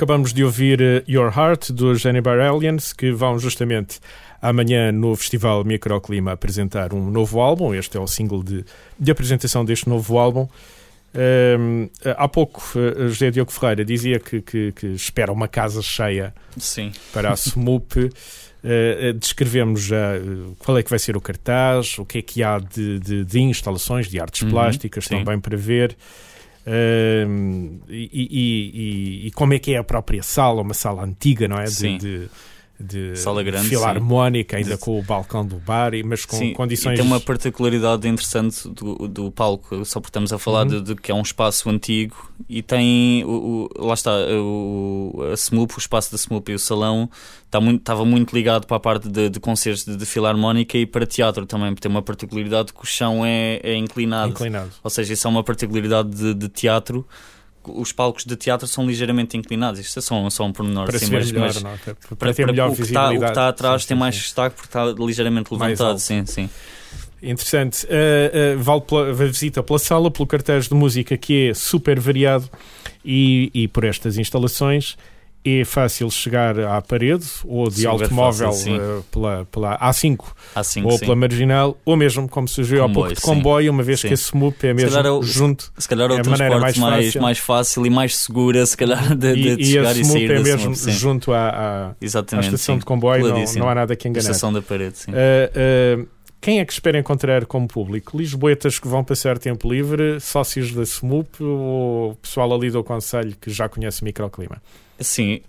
Acabamos 0.07 0.31
de 0.31 0.41
ouvir 0.41 0.79
uh, 0.79 1.03
Your 1.05 1.37
Heart 1.37 1.71
dos 1.73 2.05
Aliens, 2.05 2.93
que 2.93 3.11
vão 3.11 3.37
justamente 3.37 3.99
amanhã 4.41 4.89
no 4.89 5.13
Festival 5.17 5.65
Microclima 5.65 6.31
apresentar 6.31 6.93
um 6.93 7.11
novo 7.11 7.41
álbum. 7.41 7.75
Este 7.75 7.97
é 7.97 7.99
o 7.99 8.07
single 8.07 8.41
de, 8.41 8.63
de 8.97 9.11
apresentação 9.11 9.65
deste 9.65 9.89
novo 9.89 10.17
álbum. 10.17 10.47
Um, 11.59 11.89
há 12.15 12.25
pouco, 12.25 12.63
uh, 12.79 13.09
José 13.09 13.31
Diogo 13.31 13.51
Ferreira 13.51 13.83
dizia 13.83 14.17
que, 14.17 14.39
que, 14.39 14.71
que, 14.71 14.87
espera 14.87 15.29
uma 15.29 15.49
casa 15.49 15.81
cheia 15.81 16.33
Sim. 16.57 16.93
para 17.11 17.29
a 17.29 17.35
SMUP. 17.35 17.97
Uh, 17.97 19.11
descrevemos 19.19 19.81
já 19.81 20.15
uh, 20.15 20.55
qual 20.59 20.77
é 20.77 20.83
que 20.83 20.89
vai 20.89 20.99
ser 20.99 21.17
o 21.17 21.21
cartaz, 21.21 21.99
o 21.99 22.05
que 22.05 22.19
é 22.19 22.21
que 22.21 22.41
há 22.41 22.59
de, 22.59 22.97
de, 22.99 23.25
de 23.25 23.39
instalações, 23.41 24.07
de 24.07 24.21
artes 24.21 24.43
uhum, 24.43 24.51
plásticas 24.51 25.03
sim. 25.03 25.17
também 25.17 25.37
para 25.37 25.57
ver. 25.57 25.97
Uh, 26.67 27.79
e, 27.87 28.09
e, 28.11 29.21
e, 29.23 29.27
e, 29.27 29.31
como 29.31 29.53
é 29.53 29.59
que 29.59 29.73
é 29.73 29.77
a 29.77 29.83
própria 29.85 30.21
sala, 30.21 30.61
uma 30.61 30.73
sala 30.73 31.01
antiga, 31.05 31.47
não 31.47 31.57
é? 31.57 31.63
De, 31.63 31.97
de, 31.97 32.29
de 32.79 33.15
Sala 33.15 33.41
grande, 33.41 33.69
filarmónica, 33.69 34.55
sim. 34.55 34.63
ainda 34.63 34.77
com 34.77 34.99
o 34.99 35.01
balcão 35.01 35.45
do 35.45 35.57
bar, 35.57 35.91
mas 36.05 36.25
com 36.25 36.37
sim, 36.37 36.53
condições. 36.53 36.93
E 36.93 37.01
tem 37.01 37.05
uma 37.05 37.19
particularidade 37.19 38.07
interessante 38.07 38.69
do, 38.69 39.07
do 39.07 39.31
palco, 39.31 39.83
só 39.83 39.99
porque 39.99 40.09
estamos 40.09 40.31
a 40.31 40.37
falar 40.37 40.67
uhum. 40.67 40.81
de, 40.83 40.93
de, 40.93 40.95
que 40.95 41.11
é 41.11 41.15
um 41.15 41.21
espaço 41.21 41.69
antigo 41.69 42.31
e 42.47 42.61
tem. 42.61 43.23
O, 43.25 43.67
o 43.75 43.87
lá 43.87 43.95
está, 43.95 44.11
o, 44.11 45.29
a 45.31 45.35
Smoop, 45.35 45.75
o 45.75 45.79
espaço 45.79 46.11
da 46.11 46.17
Smoop 46.17 46.51
e 46.51 46.55
o 46.55 46.59
salão 46.59 47.09
está 47.45 47.59
muito, 47.59 47.79
estava 47.79 48.05
muito 48.05 48.35
ligado 48.35 48.67
para 48.67 48.77
a 48.77 48.79
parte 48.79 49.09
de, 49.09 49.29
de 49.29 49.39
concertos 49.39 49.83
de, 49.83 49.95
de, 49.95 50.05
filarmónica 50.05 50.77
e 50.77 50.85
para 50.85 51.05
teatro 51.05 51.45
também, 51.47 51.69
porque 51.69 51.81
tem 51.81 51.91
uma 51.91 52.03
particularidade 52.03 52.73
que 52.73 52.83
o 52.83 52.85
chão 52.85 53.25
é, 53.25 53.59
é 53.63 53.75
inclinado. 53.75 54.31
inclinado. 54.31 54.71
Ou 54.83 54.89
seja, 54.89 55.13
isso 55.13 55.27
é 55.27 55.29
uma 55.29 55.43
particularidade 55.43 56.09
de, 56.09 56.33
de 56.33 56.47
teatro 56.47 57.07
os 57.75 57.91
palcos 57.91 58.25
de 58.25 58.35
teatro 58.35 58.67
são 58.67 58.85
ligeiramente 58.85 59.37
inclinados. 59.37 59.79
Isto 59.79 59.99
é 59.99 60.01
só, 60.01 60.29
só 60.29 60.45
um 60.45 60.53
pormenor. 60.53 60.85
Para 60.85 60.99
sim, 60.99 61.07
ser 61.07 61.13
mas, 61.13 61.31
melhor, 61.31 61.45
mas, 61.47 61.63
não, 61.63 61.77
para, 61.77 61.95
para, 61.95 62.15
para, 62.15 62.33
ter 62.33 62.45
melhor 62.47 62.69
o, 62.69 62.75
que 62.75 62.81
está, 62.81 63.09
o 63.09 63.19
que 63.19 63.25
está 63.25 63.47
atrás 63.49 63.81
sim, 63.81 63.87
tem 63.89 63.97
sim, 63.97 63.99
mais 63.99 64.15
sim. 64.15 64.21
destaque 64.21 64.55
porque 64.55 64.69
está 64.69 64.85
ligeiramente 64.85 65.53
levantado. 65.53 65.99
Sim, 65.99 66.25
sim. 66.25 66.49
Interessante. 67.21 67.85
Uh, 67.85 68.57
uh, 68.59 68.63
vale 68.63 68.81
pela, 68.81 69.13
visita 69.13 69.63
pela 69.63 69.79
sala, 69.79 70.11
pelo 70.11 70.27
cartaz 70.27 70.67
de 70.67 70.73
música 70.73 71.17
que 71.17 71.49
é 71.49 71.53
super 71.53 71.99
variado 71.99 72.49
e, 73.03 73.49
e 73.53 73.67
por 73.67 73.83
estas 73.83 74.17
instalações 74.17 74.97
é 75.47 75.65
fácil 75.65 76.09
chegar 76.09 76.59
à 76.59 76.81
parede 76.81 77.25
ou 77.45 77.69
de 77.69 77.81
Super 77.81 77.89
automóvel 77.89 78.51
fácil, 78.51 78.75
uh, 78.75 79.03
pela, 79.11 79.45
pela 79.45 79.77
A5, 79.79 80.17
A5 80.55 80.85
ou 80.85 80.91
sim. 80.91 80.99
pela 80.99 81.15
Marginal, 81.15 81.77
ou 81.85 81.95
mesmo, 81.95 82.27
como 82.27 82.47
sugeriu 82.47 82.83
há 82.83 82.89
pouco, 82.89 83.13
de 83.13 83.21
comboio, 83.21 83.71
uma 83.71 83.83
vez 83.83 83.99
sim. 83.99 84.07
que 84.07 84.13
a 84.13 84.17
SMUP 84.17 84.63
é 84.63 84.73
mesmo 84.73 84.97
é 84.97 85.11
o, 85.11 85.21
junto. 85.23 85.71
Se 85.77 85.87
calhar 85.87 86.09
é 86.09 86.13
o 86.13 86.17
é 86.17 86.21
a 86.21 86.23
maneira 86.23 86.59
mais, 86.59 86.77
mais, 86.77 87.05
fácil. 87.05 87.21
mais 87.21 87.37
fácil 87.37 87.85
e 87.85 87.89
mais 87.89 88.17
segura, 88.17 88.65
se 88.65 88.75
calhar, 88.75 89.15
de, 89.15 89.33
de, 89.33 89.39
e, 89.39 89.55
de 89.55 89.61
e 89.61 89.65
chegar 89.65 89.87
a 89.87 89.93
e 89.93 90.01
SMUP 90.01 90.11
sair 90.11 90.31
é 90.31 90.35
da 90.35 90.43
mesmo 90.43 90.75
sim. 90.75 90.91
junto 90.91 91.31
à, 91.31 91.49
à, 91.49 91.87
à 91.89 92.39
estação 92.39 92.77
de 92.77 92.85
comboio, 92.85 93.27
não, 93.29 93.43
não 93.55 93.69
há 93.69 93.75
nada 93.75 93.95
que 93.95 94.07
enganar. 94.07 94.21
Estação 94.21 94.51
da 94.51 94.61
parede, 94.61 94.97
sim. 94.97 95.11
Uh, 95.11 96.01
uh, 96.01 96.16
quem 96.39 96.59
é 96.59 96.65
que 96.65 96.73
espera 96.73 96.99
encontrar 96.99 97.45
como 97.45 97.67
público? 97.67 98.17
Lisboetas 98.17 98.79
que 98.79 98.87
vão 98.87 99.03
passar 99.03 99.37
tempo 99.37 99.71
livre, 99.71 100.19
sócios 100.19 100.71
da 100.71 100.83
SMUP 100.83 101.43
ou 101.43 102.15
pessoal 102.15 102.53
ali 102.53 102.69
do 102.69 102.83
Conselho 102.83 103.35
que 103.39 103.49
já 103.49 103.67
conhece 103.67 104.01
o 104.01 104.05
microclima? 104.05 104.61
Sim, 104.99 105.41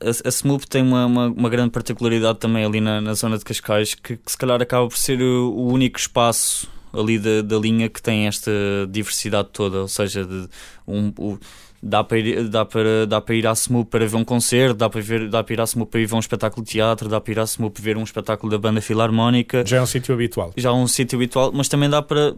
a, 0.00 0.28
a 0.28 0.30
SMUP 0.30 0.66
tem 0.66 0.82
uma, 0.82 1.06
uma, 1.06 1.26
uma, 1.28 1.48
grande 1.48 1.70
particularidade 1.70 2.38
também 2.38 2.64
ali 2.64 2.80
na, 2.80 3.00
na 3.00 3.14
zona 3.14 3.38
de 3.38 3.44
Cascais, 3.44 3.94
que, 3.94 4.16
que, 4.16 4.30
se 4.30 4.36
calhar 4.36 4.60
acaba 4.60 4.88
por 4.88 4.98
ser 4.98 5.20
o, 5.22 5.52
o 5.52 5.72
único 5.72 5.98
espaço 5.98 6.68
ali 6.92 7.18
da, 7.18 7.40
da, 7.42 7.58
linha 7.58 7.88
que 7.88 8.02
tem 8.02 8.26
esta 8.26 8.50
diversidade 8.90 9.48
toda, 9.52 9.80
ou 9.80 9.88
seja, 9.88 10.24
de, 10.24 10.48
um, 10.86 11.38
dá, 11.82 12.04
para 12.04 12.18
ir, 12.18 12.48
dá, 12.48 12.64
para, 12.64 13.06
dá 13.06 13.20
para 13.20 13.34
ir 13.34 13.46
à 13.46 13.54
SMUP 13.54 13.90
para 13.90 14.06
ver 14.06 14.16
um 14.16 14.24
concerto, 14.24 14.76
dá 14.76 14.88
para, 14.88 15.00
ver, 15.00 15.28
dá 15.28 15.42
para 15.42 15.54
ir 15.54 15.60
à 15.60 15.66
SMUP 15.66 15.90
para 15.90 16.00
ir 16.00 16.06
ver 16.06 16.14
um 16.14 16.20
espetáculo 16.20 16.64
de 16.64 16.72
teatro, 16.72 17.08
dá 17.08 17.20
para 17.20 17.32
ir 17.32 17.38
à 17.40 17.46
SMUP 17.46 17.78
ver 17.80 17.96
um 17.96 18.04
espetáculo 18.04 18.50
da 18.50 18.58
banda 18.58 18.80
filarmónica. 18.80 19.64
Já 19.66 19.78
é 19.78 19.82
um 19.82 19.86
sítio 19.86 20.14
habitual. 20.14 20.52
Já 20.56 20.68
é 20.70 20.72
um 20.72 20.86
sítio 20.86 21.16
habitual, 21.16 21.50
mas 21.52 21.68
também 21.68 21.90
dá 21.90 22.00
para 22.00 22.34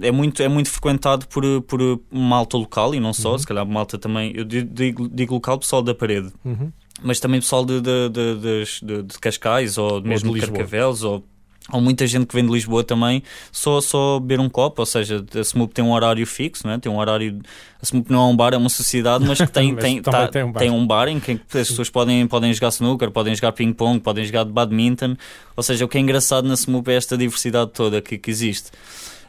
é 0.00 0.10
muito, 0.10 0.42
é 0.42 0.48
muito 0.48 0.70
frequentado 0.70 1.28
por, 1.28 1.44
por 1.62 2.00
malta 2.10 2.56
local 2.56 2.94
e 2.94 2.98
não 2.98 3.12
só, 3.12 3.32
Uhum. 3.32 3.38
se 3.38 3.46
calhar 3.46 3.66
malta 3.66 3.98
também, 3.98 4.32
eu 4.34 4.44
digo, 4.44 5.06
digo 5.08 5.34
local, 5.34 5.58
pessoal 5.58 5.82
da 5.82 5.94
parede, 5.94 6.32
Uhum. 6.44 6.72
mas 7.02 7.20
também 7.20 7.40
pessoal 7.40 7.64
de, 7.64 7.78
de, 7.80 8.08
de, 8.08 9.02
de, 9.04 9.18
Cascais 9.20 9.76
ou 9.76 10.00
mesmo 10.02 10.32
de 10.32 10.40
de. 10.40 10.46
Carcavelos 10.46 11.04
ou, 11.04 11.22
ou 11.70 11.80
muita 11.80 12.06
gente 12.06 12.26
que 12.26 12.34
vem 12.34 12.44
de 12.44 12.50
Lisboa 12.52 12.82
também, 12.82 13.22
só, 13.52 13.80
só 13.80 14.18
beber 14.18 14.40
um 14.40 14.48
copo, 14.48 14.82
ou 14.82 14.86
seja, 14.86 15.24
a 15.34 15.40
SMUP 15.40 15.72
tem 15.72 15.84
um 15.84 15.92
horário 15.92 16.26
fixo, 16.26 16.66
não 16.66 16.74
é? 16.74 16.78
tem 16.78 16.90
um 16.90 16.98
horário. 16.98 17.38
A 17.80 17.84
SMUP 17.86 18.10
não 18.10 18.20
é 18.20 18.32
um 18.32 18.36
bar, 18.36 18.52
é 18.52 18.56
uma 18.56 18.68
sociedade, 18.68 19.24
mas 19.24 19.38
que 19.40 19.46
tem, 19.52 19.72
Mas 19.72 19.82
tem, 19.84 20.02
tá- 20.02 20.26
tem 20.28 20.42
um 20.42 20.50
bar. 20.52 20.58
tem 20.58 20.70
um 20.70 20.86
bar 20.86 21.08
em 21.08 21.20
que 21.20 21.32
as 21.32 21.68
pessoas 21.68 21.88
podem, 21.88 22.26
podem 22.26 22.52
jogar 22.52 22.68
snooker, 22.70 23.10
podem 23.10 23.34
jogar 23.34 23.52
ping-pong, 23.52 24.00
podem 24.00 24.24
jogar 24.24 24.44
badminton, 24.44 25.16
ou 25.56 25.62
seja, 25.62 25.84
o 25.84 25.88
que 25.88 25.96
é 25.98 26.00
engraçado 26.00 26.46
na 26.48 26.54
SMUP 26.54 26.88
é 26.90 26.94
esta 26.96 27.16
diversidade 27.16 27.70
toda 27.72 28.00
que, 28.02 28.18
que 28.18 28.30
existe. 28.30 28.70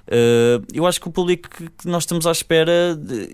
Uh, 0.08 0.66
eu 0.74 0.86
acho 0.86 1.00
que 1.00 1.08
o 1.08 1.12
público 1.12 1.48
que 1.50 1.70
que 1.70 1.88
nós 1.88 2.04
estamos 2.04 2.28
à 2.28 2.32
espera, 2.32 2.96
de- 2.96 3.30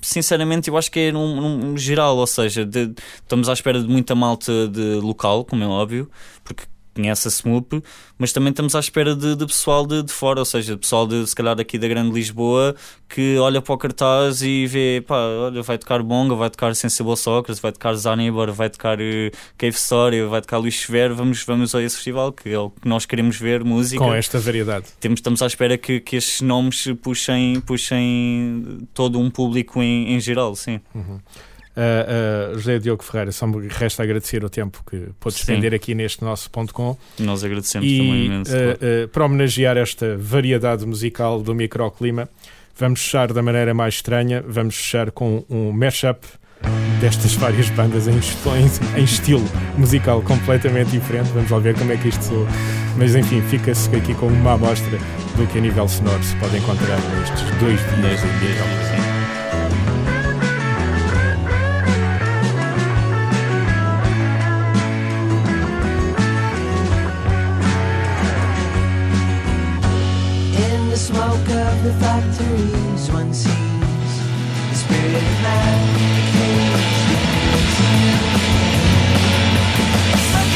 sinceramente, 0.00 0.68
eu 0.68 0.76
acho 0.76 0.90
que 0.90 1.00
é 1.00 1.12
num, 1.12 1.58
num 1.58 1.76
geral, 1.76 2.16
ou 2.16 2.26
seja, 2.26 2.64
de- 2.64 2.92
estamos 3.22 3.48
à 3.48 3.52
espera 3.52 3.80
de 3.82 3.88
muita 3.88 4.14
malta 4.14 4.68
de 4.68 4.94
local, 5.02 5.44
como 5.44 5.62
é 5.62 5.66
óbvio, 5.66 6.10
porque 6.44 6.64
conhece 6.98 7.28
a 7.28 7.30
SMUP, 7.30 7.80
mas 8.18 8.32
também 8.32 8.50
estamos 8.50 8.74
à 8.74 8.80
espera 8.80 9.14
de, 9.14 9.36
de 9.36 9.46
pessoal 9.46 9.86
de, 9.86 10.02
de 10.02 10.12
fora, 10.12 10.40
ou 10.40 10.44
seja, 10.44 10.72
de 10.72 10.80
pessoal 10.80 11.06
de, 11.06 11.24
se 11.24 11.34
calhar 11.34 11.54
daqui 11.54 11.78
da 11.78 11.86
Grande 11.86 12.12
Lisboa 12.12 12.74
que 13.08 13.38
olha 13.38 13.62
para 13.62 13.72
o 13.72 13.78
cartaz 13.78 14.42
e 14.42 14.66
vê, 14.66 15.02
pá, 15.06 15.16
olha, 15.16 15.62
vai 15.62 15.78
tocar 15.78 16.02
Bonga, 16.02 16.34
vai 16.34 16.50
tocar 16.50 16.74
Sensible 16.74 17.16
Socrates, 17.16 17.60
vai 17.60 17.72
tocar 17.72 17.94
Zanibor, 17.94 18.52
vai 18.52 18.68
tocar 18.68 19.00
eh, 19.00 19.30
Cave 19.56 19.76
Story, 19.76 20.22
vai 20.24 20.40
tocar 20.40 20.58
Luís 20.58 20.78
Severo, 20.78 21.14
vamos, 21.14 21.42
vamos 21.44 21.74
a 21.74 21.82
esse 21.82 21.96
festival, 21.96 22.32
que 22.32 22.50
é 22.50 22.58
o 22.58 22.70
que 22.70 22.86
nós 22.86 23.06
queremos 23.06 23.38
ver, 23.38 23.64
música 23.64 24.04
Com 24.04 24.12
esta 24.12 24.38
variedade. 24.38 24.86
temos, 25.00 25.20
estamos 25.20 25.40
à 25.40 25.46
espera 25.46 25.78
que, 25.78 26.00
que 26.00 26.16
estes 26.16 26.42
nomes 26.42 26.86
puxem, 27.00 27.60
puxem 27.60 28.86
todo 28.92 29.18
um 29.18 29.30
público 29.30 29.82
em, 29.82 30.14
em 30.14 30.20
geral, 30.20 30.54
sim. 30.54 30.80
Uh, 31.78 32.54
uh, 32.54 32.58
José 32.58 32.80
Diogo 32.80 33.04
Ferreira, 33.04 33.30
só 33.30 33.46
me 33.46 33.68
resta 33.68 34.02
agradecer 34.02 34.42
o 34.44 34.50
tempo 34.50 34.82
que 34.90 35.10
pôde 35.20 35.36
despender 35.36 35.72
aqui 35.72 35.94
neste 35.94 36.24
nosso 36.24 36.50
ponto 36.50 36.74
com 36.74 36.96
Nós 37.20 37.44
agradecemos 37.44 37.88
também 37.88 38.14
e 38.14 38.26
imenso. 38.26 38.52
uh, 38.52 39.04
uh, 39.04 39.08
para 39.08 39.24
homenagear 39.24 39.76
esta 39.76 40.16
variedade 40.16 40.84
musical 40.84 41.40
do 41.40 41.54
microclima, 41.54 42.28
vamos 42.76 43.00
fechar 43.02 43.32
da 43.32 43.42
maneira 43.42 43.72
mais 43.74 43.94
estranha, 43.94 44.42
vamos 44.44 44.74
fechar 44.74 45.12
com 45.12 45.44
um 45.48 45.70
mashup 45.70 46.26
destas 47.00 47.34
várias 47.34 47.70
bandas 47.70 48.08
em, 48.08 48.14
em, 48.14 49.00
em 49.00 49.04
estilo 49.04 49.44
musical 49.76 50.20
completamente 50.22 50.90
diferente. 50.90 51.30
Vamos 51.32 51.50
lá 51.50 51.60
ver 51.60 51.76
como 51.76 51.92
é 51.92 51.96
que 51.96 52.08
isto 52.08 52.24
soa. 52.24 52.46
Mas 52.96 53.14
enfim, 53.14 53.40
fica-se 53.42 53.94
aqui 53.94 54.14
com 54.14 54.26
uma 54.26 54.54
amostra 54.54 54.98
do 55.36 55.46
que 55.46 55.58
a 55.58 55.60
nível 55.60 55.86
sonoro 55.86 56.22
se 56.24 56.34
pode 56.36 56.56
encontrar 56.56 56.98
nestes 57.16 57.42
dois 57.60 57.80
dias 57.80 58.20
de 58.20 58.38
dias, 58.40 59.07
smoke 71.08 71.48
of 71.48 71.84
the 71.84 71.92
factories 72.04 73.10
one 73.10 73.32
sees 73.32 74.14
the 74.68 74.74
spirit 74.74 75.14
of 75.14 75.40
man. 75.42 75.78
Caged 76.36 77.10
in 77.14 77.22
the 77.24 77.48
Such 80.32 80.54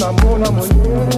namona 0.00 0.50
monere 0.50 1.16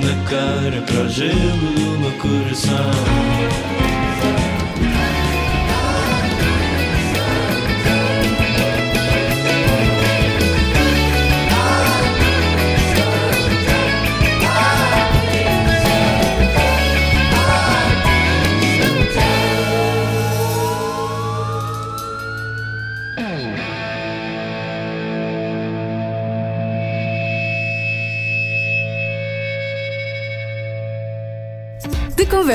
na 0.00 0.24
cara, 0.28 0.82
para 0.82 1.02
o 1.02 1.08
gelo 1.08 1.74
do 1.74 1.98
meu 1.98 2.12
coração. 2.18 3.79